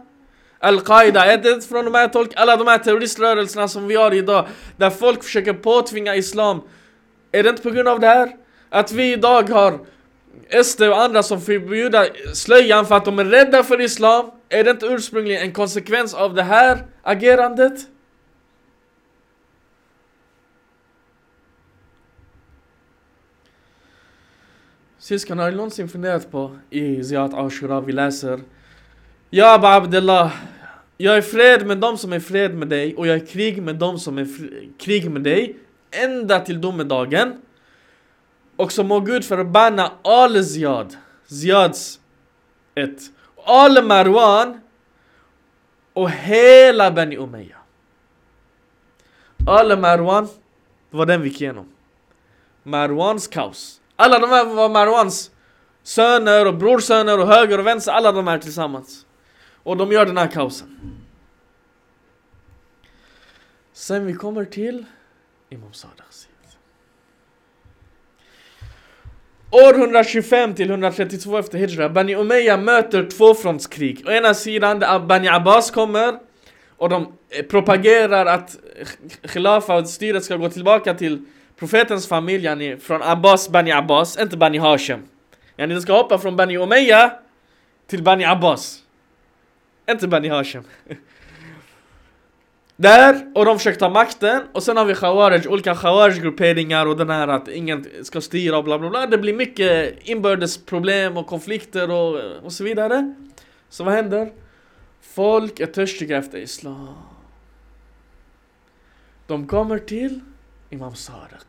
Al-Qaida, 0.58 1.24
är 1.24 1.38
det 1.38 1.50
inte 1.50 1.66
från 1.66 1.84
de 1.84 1.94
här 1.94 2.08
tolk 2.08 2.32
alla 2.36 2.56
de 2.56 2.66
här 2.66 2.78
terroriströrelserna 2.78 3.68
som 3.68 3.86
vi 3.86 3.94
har 3.94 4.14
idag? 4.14 4.46
Där 4.76 4.90
folk 4.90 5.24
försöker 5.24 5.52
påtvinga 5.52 6.16
Islam. 6.16 6.60
Är 7.32 7.42
det 7.42 7.50
inte 7.50 7.62
på 7.62 7.70
grund 7.70 7.88
av 7.88 8.00
det 8.00 8.06
här? 8.06 8.36
Att 8.68 8.92
vi 8.92 9.12
idag 9.12 9.50
har 9.50 9.78
SD 10.64 10.82
och 10.82 11.02
andra 11.02 11.22
som 11.22 11.40
förbjuder 11.40 12.34
slöjan 12.34 12.86
för 12.86 12.94
att 12.94 13.04
de 13.04 13.18
är 13.18 13.24
rädda 13.24 13.64
för 13.64 13.80
Islam. 13.80 14.30
Är 14.48 14.64
det 14.64 14.70
inte 14.70 14.86
ursprungligen 14.86 15.42
en 15.42 15.52
konsekvens 15.52 16.14
av 16.14 16.34
det 16.34 16.42
här 16.42 16.86
agerandet? 17.02 17.72
Syskon, 25.00 25.38
har 25.38 25.50
ni 25.50 25.56
någonsin 25.56 25.88
funderat 25.88 26.30
på 26.30 26.56
i 26.70 27.04
Ziyat 27.04 27.34
Ashura 27.34 27.80
vi 27.80 27.92
läser? 27.92 28.40
Ja 29.30 29.54
Aba 29.54 29.74
Abdullah 29.74 30.32
Jag 30.96 31.16
är 31.16 31.22
fred 31.22 31.66
med 31.66 31.78
dem 31.78 31.98
som 31.98 32.12
är 32.12 32.20
fred 32.20 32.54
med 32.54 32.68
dig 32.68 32.96
och 32.96 33.06
jag 33.06 33.16
är 33.16 33.26
krig 33.26 33.62
med 33.62 33.76
dem 33.76 33.98
som 33.98 34.18
är 34.18 34.28
krig 34.78 35.10
med 35.10 35.22
dig 35.22 35.56
ända 35.90 36.40
till 36.40 36.60
domedagen. 36.60 37.42
Och 38.56 38.72
så 38.72 38.84
må 38.84 39.00
Gud 39.00 39.24
förbanna 39.24 39.92
all 40.02 40.44
Ziyad 40.44 40.96
Ziyads 41.26 42.00
ett 42.74 43.00
all 43.44 43.84
Marwan 43.84 44.60
och 45.92 46.10
hela 46.10 46.90
Bani 46.90 47.16
Umayya. 47.16 47.56
All 49.46 49.78
Marwan 49.78 50.28
var 50.90 51.06
den 51.06 51.22
vi 51.22 51.28
gick 51.28 51.40
igenom. 51.40 51.68
Marwans 52.62 53.28
kaos 53.28 53.79
alla 54.00 54.18
de 54.18 54.30
här 54.30 54.44
var 54.44 54.68
Marwans 54.68 55.30
söner 55.82 56.46
och 56.46 56.54
brorsöner 56.54 57.20
och 57.20 57.26
höger 57.26 57.58
och 57.58 57.66
vänster, 57.66 57.92
alla 57.92 58.12
de 58.12 58.26
här 58.26 58.38
tillsammans. 58.38 59.06
Och 59.62 59.76
de 59.76 59.92
gör 59.92 60.06
den 60.06 60.16
här 60.16 60.26
kaosen. 60.26 60.96
Sen 63.72 64.06
vi 64.06 64.14
kommer 64.14 64.44
till 64.44 64.84
Imam 65.50 65.72
Sadiq 65.72 66.26
År 69.52 69.74
125 69.74 70.54
till 70.54 70.70
132 70.70 71.38
efter 71.38 71.58
Hijra, 71.58 71.88
Bani 71.88 72.14
Umayya 72.14 72.56
möter 72.56 73.10
tvåfrontskrig. 73.10 74.04
Å 74.06 74.10
ena 74.10 74.34
sidan 74.34 74.78
där 74.78 74.98
Bani 74.98 75.28
Abbas 75.28 75.70
kommer 75.70 76.18
och 76.76 76.88
de 76.88 77.12
eh, 77.28 77.44
propagerar 77.44 78.26
att 78.26 78.56
Khilafa 79.22 79.76
och 79.76 79.88
styret 79.88 80.24
ska 80.24 80.36
gå 80.36 80.48
tillbaka 80.48 80.94
till 80.94 81.24
profetens 81.60 82.08
familj, 82.08 82.44
yani, 82.44 82.76
från 82.76 83.02
Abbas, 83.02 83.48
Bani 83.48 83.72
Abbas, 83.72 84.18
inte 84.18 84.36
Bani 84.36 84.58
Hashem. 84.58 85.00
Yani, 85.56 85.74
den 85.74 85.82
ska 85.82 85.92
hoppa 85.92 86.18
från 86.18 86.36
Bani 86.36 86.56
Umayya 86.56 87.12
till 87.86 88.02
Bani 88.02 88.24
Abbas. 88.24 88.82
Inte 89.90 90.08
Bani 90.08 90.28
Hashem. 90.28 90.64
Där, 92.76 93.32
och 93.34 93.44
de 93.44 93.58
försöker 93.58 93.78
ta 93.78 93.88
makten, 93.88 94.42
och 94.52 94.62
sen 94.62 94.76
har 94.76 94.84
vi 94.84 94.94
Khawarij, 94.94 95.48
olika 95.48 95.74
Khawarij-grupperingar 95.74 96.86
och 96.86 96.96
den 96.96 97.10
här 97.10 97.28
att 97.28 97.48
ingen 97.48 97.86
ska 98.02 98.20
styra 98.20 98.58
och 98.58 98.64
bla 98.64 98.78
bla 98.78 98.90
bla. 98.90 99.06
Det 99.06 99.18
blir 99.18 99.34
mycket 99.34 99.98
inbördes 100.02 100.64
problem 100.64 101.16
och 101.16 101.26
konflikter 101.26 101.90
och, 101.90 102.20
och 102.42 102.52
så 102.52 102.64
vidare. 102.64 103.14
Så 103.68 103.84
vad 103.84 103.94
händer? 103.94 104.32
Folk 105.00 105.60
är 105.60 105.66
törstiga 105.66 106.18
efter 106.18 106.38
Islam. 106.38 106.94
De 109.26 109.46
kommer 109.46 109.78
till 109.78 110.20
Imam 110.70 110.94
Sadiq. 110.94 111.40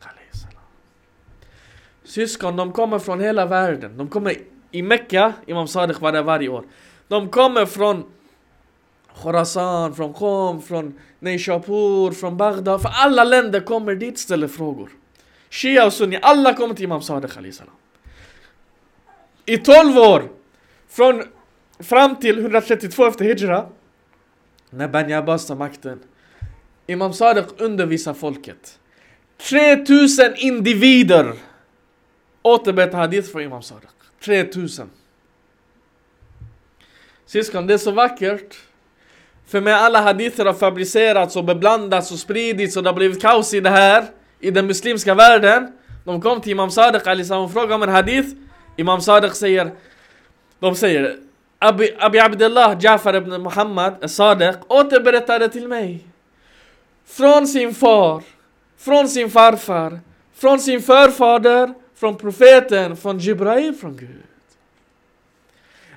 Syskon, 2.04 2.56
de 2.56 2.72
kommer 2.72 2.98
från 2.98 3.20
hela 3.20 3.46
världen. 3.46 3.96
De 3.96 4.08
kommer 4.08 4.34
i 4.70 4.82
Mecka, 4.82 5.32
Imam 5.46 5.68
Sadiq 5.68 6.00
var 6.00 6.12
där 6.12 6.22
varje 6.22 6.48
år. 6.48 6.64
De 7.08 7.28
kommer 7.28 7.66
från 7.66 8.04
Khorasan, 9.14 9.94
från 9.94 10.12
Qom, 10.12 10.62
från 10.62 10.98
Neishapur, 11.18 12.10
från 12.10 12.36
Bagdad. 12.36 12.82
För 12.82 12.90
alla 12.92 13.24
länder 13.24 13.60
kommer 13.60 13.94
dit 13.94 14.14
och 14.14 14.18
ställer 14.18 14.48
frågor. 14.48 14.90
Shia 15.50 15.86
och 15.86 15.92
Sunni, 15.92 16.18
alla 16.22 16.54
kommer 16.54 16.74
till 16.74 16.84
Imam 16.84 17.02
Sadiq. 17.02 17.30
I 19.46 19.58
12 19.58 19.98
år, 19.98 20.30
från 20.88 21.22
fram 21.78 22.16
till 22.16 22.38
132 22.38 23.06
efter 23.06 23.24
Hijra, 23.24 23.66
när 24.70 24.88
Bani 24.88 25.14
Abbas 25.14 25.46
tar 25.46 25.56
makten. 25.56 26.00
Imam 26.86 27.12
Sadiq 27.12 27.46
undervisar 27.58 28.14
folket. 28.14 28.78
3000 29.48 30.34
individer 30.36 31.32
återberättar 32.42 32.98
hadith 32.98 33.32
från 33.32 33.42
Imam 33.42 33.62
Sadiq. 33.62 33.90
3000. 34.24 34.90
Syskon, 37.26 37.66
det 37.66 37.74
är 37.74 37.78
så 37.78 37.90
vackert. 37.90 38.56
För 39.46 39.60
med 39.60 39.74
alla 39.74 40.00
hadither 40.00 40.44
har 40.44 40.54
fabricerats 40.54 41.36
och 41.36 41.44
beblandats 41.44 42.12
och 42.12 42.18
spridits 42.18 42.76
och 42.76 42.82
det 42.82 42.88
har 42.88 42.94
blivit 42.94 43.22
kaos 43.22 43.54
i 43.54 43.60
det 43.60 43.70
här, 43.70 44.04
i 44.40 44.50
den 44.50 44.66
muslimska 44.66 45.14
världen. 45.14 45.72
De 46.04 46.20
kom 46.20 46.40
till 46.40 46.52
Imam 46.52 46.70
Sadiq 46.70 47.02
och 47.30 47.52
frågade 47.52 47.74
om 47.74 47.82
en 47.82 47.88
hadith. 47.88 48.28
Imam 48.76 49.00
Sadiq 49.00 49.34
säger, 49.34 49.70
de 50.58 50.74
säger 50.74 51.16
Abi, 51.58 51.90
Abi 51.98 52.18
Abdullah 52.18 52.76
Jafar 52.80 53.14
ibn 53.14 53.42
Muhammad 53.42 54.10
Sadiq 54.10 54.56
återberättade 54.68 55.48
till 55.48 55.68
mig 55.68 56.06
från 57.06 57.46
sin 57.46 57.74
far 57.74 58.22
från 58.84 59.08
sin 59.08 59.30
farfar, 59.30 60.00
från 60.32 60.58
sin 60.58 60.82
förfader, 60.82 61.74
från 61.94 62.16
profeten, 62.16 62.96
från 62.96 63.18
Jibrail, 63.18 63.74
från 63.74 63.96
Gud. 63.96 64.22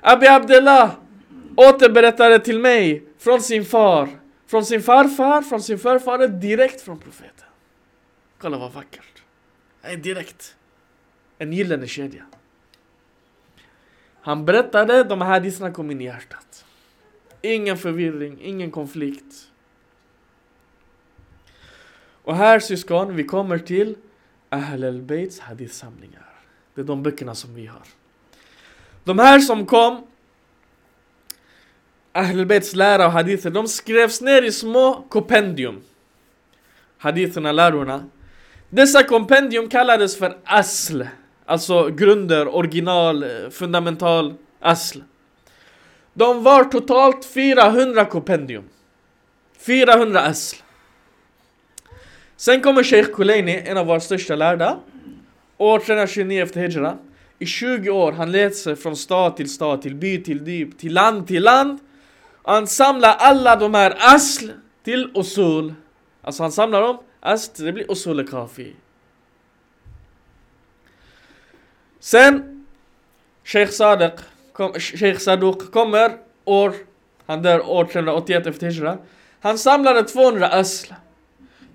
Abi 0.00 0.26
Abdullah 0.26 0.90
återberättade 1.56 2.38
till 2.38 2.58
mig 2.58 3.04
från 3.18 3.42
sin 3.42 3.64
far, 3.64 4.08
från 4.46 4.64
sin 4.64 4.82
farfar, 4.82 5.42
från 5.42 5.62
sin 5.62 5.78
förfader, 5.78 6.28
direkt 6.28 6.80
från 6.80 6.98
profeten. 6.98 7.48
Kolla 8.38 8.58
vad 8.58 8.72
vackert. 8.72 9.22
Nej, 9.82 9.96
direkt. 9.96 10.56
En 11.38 11.52
gyllene 11.52 11.86
kedja. 11.86 12.22
Han 14.20 14.44
berättade, 14.44 15.04
de 15.04 15.20
här 15.20 15.28
hadisarna 15.28 15.70
kom 15.72 15.90
in 15.90 16.00
i 16.00 16.04
hjärtat. 16.04 16.64
Ingen 17.42 17.78
förvirring, 17.78 18.38
ingen 18.42 18.70
konflikt. 18.70 19.45
Och 22.26 22.36
här 22.36 22.60
syskon, 22.60 23.16
vi 23.16 23.24
kommer 23.24 23.58
till 23.58 23.94
Ahl 24.48 24.84
al-Baits 24.84 25.40
hadithsamlingar 25.40 26.28
Det 26.74 26.80
är 26.80 26.84
de 26.84 27.02
böckerna 27.02 27.34
som 27.34 27.54
vi 27.54 27.66
har. 27.66 27.82
De 29.04 29.18
här 29.18 29.38
som 29.38 29.66
kom, 29.66 30.06
Ahl 32.12 32.38
al-Baits 32.38 32.74
lära 32.74 33.06
och 33.06 33.12
hadither, 33.12 33.50
de 33.50 33.68
skrevs 33.68 34.20
ner 34.20 34.42
i 34.42 34.52
små 34.52 35.04
kompendium. 35.08 35.82
Haditherna, 36.98 37.52
lärorna. 37.52 38.04
Dessa 38.68 39.02
kompendium 39.02 39.68
kallades 39.68 40.18
för 40.18 40.38
asl. 40.44 41.02
Alltså 41.44 41.88
grunder, 41.88 42.48
original, 42.48 43.22
eh, 43.22 43.50
fundamental 43.50 44.34
asl. 44.60 45.00
De 46.14 46.42
var 46.42 46.64
totalt 46.64 47.24
400 47.24 48.04
kompendium. 48.04 48.64
400 49.58 50.20
asl. 50.20 50.65
Sen 52.36 52.60
kommer 52.60 52.82
Sheikh 52.82 53.10
Kuleini, 53.12 53.62
en 53.66 53.76
av 53.76 53.86
våra 53.86 54.00
största 54.00 54.36
lärda. 54.36 54.78
År 55.58 55.78
329 55.78 56.42
efter 56.42 56.60
Hijra. 56.60 56.98
i 57.38 57.46
20 57.46 57.90
år. 57.90 58.12
Han 58.12 58.32
lät 58.32 58.56
sig 58.56 58.76
från 58.76 58.96
stad 58.96 59.36
till 59.36 59.50
stad, 59.50 59.82
till 59.82 59.94
by 59.94 60.22
till 60.24 60.40
by, 60.40 60.70
till 60.72 60.94
land 60.94 61.26
till 61.26 61.42
land. 61.42 61.78
Han 62.42 62.66
samlar 62.66 63.14
alla 63.18 63.56
de 63.56 63.74
här 63.74 63.96
asl 64.14 64.50
till 64.84 65.10
usul. 65.14 65.74
Alltså 66.22 66.42
han 66.42 66.52
samlar 66.52 66.82
dem, 66.82 66.98
asl, 67.20 67.64
det 67.64 67.72
blir 67.72 67.92
usul 67.92 68.28
kafi. 68.28 68.76
Sen, 72.00 72.66
Sheikh 73.44 73.72
Sadiq, 73.72 74.12
kom, 74.52 74.72
Sheikh 74.72 75.18
Saduq 75.18 75.70
kommer 75.72 76.16
år, 76.44 76.74
han 77.26 77.42
dör 77.42 77.68
år 77.70 77.84
381 77.84 78.46
efter 78.46 78.66
Hijra. 78.66 78.98
Han 79.40 79.58
samlade 79.58 80.02
200 80.02 80.48
asl 80.48 80.92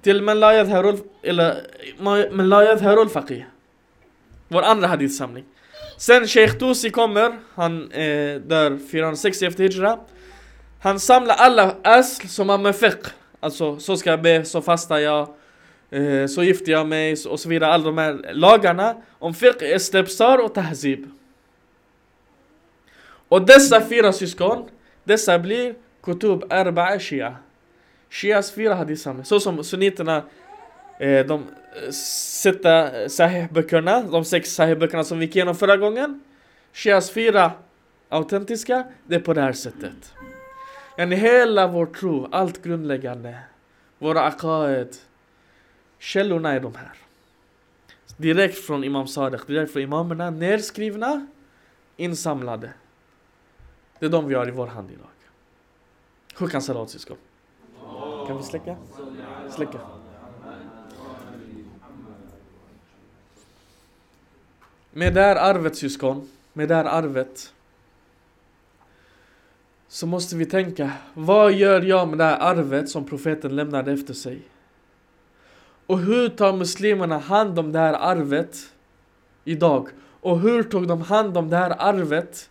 till 0.02 0.22
Men 0.22 0.40
la 0.40 0.54
yadharul, 0.54 0.98
eller 1.24 1.68
Men 2.32 2.50
la 2.50 2.64
yadharul 2.64 3.10
faqih. 3.10 3.46
Vår 4.48 4.62
andra 4.62 4.88
hadithsamling. 4.88 5.46
Sen 5.98 6.28
Sheikh 6.28 6.58
Tusi 6.58 6.90
kommer, 6.90 7.40
han 7.56 7.92
eh, 7.92 8.42
dör 8.42 8.78
460 8.92 9.46
efter 9.46 9.64
Hijra. 9.64 10.00
Han 10.82 11.00
samlar 11.00 11.36
alla 11.36 11.76
asl 11.84 12.28
som 12.28 12.50
har 12.50 12.58
med 12.58 12.76
fiqh. 12.76 13.10
Alltså, 13.40 13.80
så 13.80 13.98
ska 13.98 14.10
jag 14.10 14.22
be, 14.22 14.46
så 14.46 14.62
fastar 14.62 14.98
jag, 14.98 15.28
eh, 15.90 16.28
så 16.28 16.44
gifter 16.44 16.72
jag 16.72 16.88
mig 16.88 17.16
och 17.28 17.40
så 17.40 17.50
vidare. 17.50 17.74
Alla 17.74 17.84
de 17.84 17.98
här 17.98 18.32
lagarna 18.34 18.96
om 19.20 19.34
fiqh, 19.34 19.64
istibsar 19.76 20.38
och 20.38 20.54
tahzib. 20.54 21.12
Och 23.28 23.42
dessa 23.42 23.82
fyra 23.82 24.14
syskon, 24.14 24.70
dessa 25.04 25.40
blir 25.40 25.76
kutub 26.04 26.44
arba'a 26.50 27.00
shia. 27.00 27.36
Shias 28.12 28.52
fyra 28.52 28.76
hadithsamlingar. 28.76 29.24
Så 29.24 29.40
som 29.40 29.64
sunniterna, 29.64 30.24
eh, 31.00 31.26
de 31.26 31.48
eh, 31.76 31.92
sätter 31.92 33.02
eh, 33.02 33.08
sahih-böckerna, 33.08 34.02
de 34.02 34.26
sex 34.26 34.50
sahih-böckerna 34.50 35.04
som 35.04 35.20
vi 35.20 35.26
gick 35.26 35.36
igenom 35.36 35.56
förra 35.56 35.78
gången. 35.78 36.22
Shias 36.74 37.12
fyra 37.12 37.52
autentiska, 38.10 38.84
det 39.08 39.16
är 39.16 39.20
på 39.20 39.34
det 39.34 39.42
här 39.42 39.54
sättet. 39.54 40.14
Yani 40.98 41.16
hela 41.16 41.68
vår 41.68 41.86
tro, 41.86 42.28
allt 42.32 42.64
grundläggande, 42.64 43.40
våra 43.98 44.22
aqaid, 44.22 44.96
källorna 46.00 46.52
är 46.52 46.60
de 46.60 46.76
här. 46.76 46.92
Direkt 48.18 48.58
från 48.58 48.84
Imam 48.84 49.08
Sadiq, 49.08 49.42
direkt 49.48 49.74
från 49.74 49.82
imamerna, 49.82 50.30
nedskrivna, 50.30 51.28
insamlade. 51.98 52.70
Det 54.00 54.06
är 54.06 54.10
de 54.10 54.28
vi 54.28 54.36
har 54.36 54.48
i 54.48 54.52
vår 54.52 54.68
hand 54.68 54.92
idag. 54.92 55.08
Hur 56.38 56.48
kan 56.48 56.62
salat 56.62 56.90
syskon? 56.90 57.18
Kan 58.32 58.38
vi 58.38 58.44
släcka? 58.44 58.76
Släcka. 59.50 59.80
Med 64.92 65.14
det 65.14 65.22
här 65.22 65.36
arvet 65.36 65.76
syskon, 65.76 66.30
med 66.54 66.70
det 66.70 66.76
här 66.76 66.86
arvet 66.86 67.54
så 69.88 70.08
måste 70.08 70.36
vi 70.36 70.46
tänka, 70.46 70.92
vad 71.14 71.54
gör 71.54 71.82
jag 71.82 72.08
med 72.08 72.18
det 72.18 72.24
här 72.24 72.38
arvet 72.40 72.90
som 72.90 73.06
profeten 73.06 73.56
lämnade 73.56 73.92
efter 73.92 74.14
sig? 74.14 74.42
Och 75.86 76.00
hur 76.00 76.30
tar 76.30 76.54
muslimerna 76.54 77.18
hand 77.18 77.60
om 77.60 77.72
det 77.72 77.80
här 77.80 77.94
arvet 77.94 78.58
idag? 79.44 79.90
Och 80.22 80.40
hur 80.40 80.64
tog 80.64 80.88
de 80.88 81.02
hand 81.02 81.38
om 81.38 81.50
det 81.50 81.58
här 81.58 81.76
arvet 81.80 82.50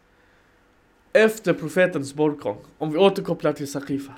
efter 1.12 1.54
profetens 1.54 2.14
bortgång? 2.14 2.58
Om 2.78 2.92
vi 2.92 2.98
återkopplar 2.98 3.52
till 3.52 3.72
Saqifa. 3.72 4.14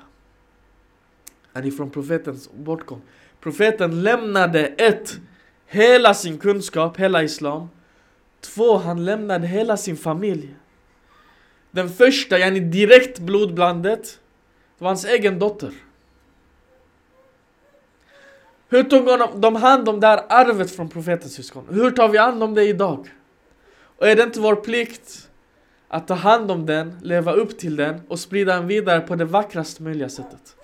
Är 1.52 1.66
ifrån 1.66 1.90
profetens 1.90 2.50
bortgång. 2.52 3.00
Profeten 3.40 4.02
lämnade 4.02 4.66
ett, 4.66 5.18
hela 5.66 6.14
sin 6.14 6.38
kunskap, 6.38 6.96
hela 6.96 7.22
islam. 7.22 7.68
Två, 8.40 8.76
han 8.76 9.04
lämnade 9.04 9.46
hela 9.46 9.76
sin 9.76 9.96
familj. 9.96 10.54
Den 11.70 11.88
första, 11.88 12.38
yani 12.38 12.60
direkt 12.60 13.18
blodblandet, 13.18 14.18
var 14.78 14.88
hans 14.88 15.04
egen 15.04 15.38
dotter. 15.38 15.72
Hur 18.68 18.82
tog 18.82 19.06
de 19.40 19.56
hand 19.56 19.88
om 19.88 20.00
det 20.00 20.06
här 20.06 20.24
arvet 20.28 20.70
från 20.70 20.88
profetens 20.88 21.34
syskon? 21.34 21.66
Hur 21.70 21.90
tar 21.90 22.08
vi 22.08 22.18
hand 22.18 22.42
om 22.42 22.54
det 22.54 22.64
idag? 22.64 23.08
Och 23.98 24.08
är 24.08 24.16
det 24.16 24.22
inte 24.22 24.40
vår 24.40 24.56
plikt 24.56 25.28
att 25.88 26.08
ta 26.08 26.14
hand 26.14 26.50
om 26.50 26.66
den, 26.66 26.98
leva 27.02 27.32
upp 27.32 27.58
till 27.58 27.76
den 27.76 28.00
och 28.08 28.18
sprida 28.18 28.54
den 28.54 28.66
vidare 28.66 29.00
på 29.00 29.14
det 29.14 29.24
vackraste 29.24 29.82
möjliga 29.82 30.08
sättet? 30.08 30.56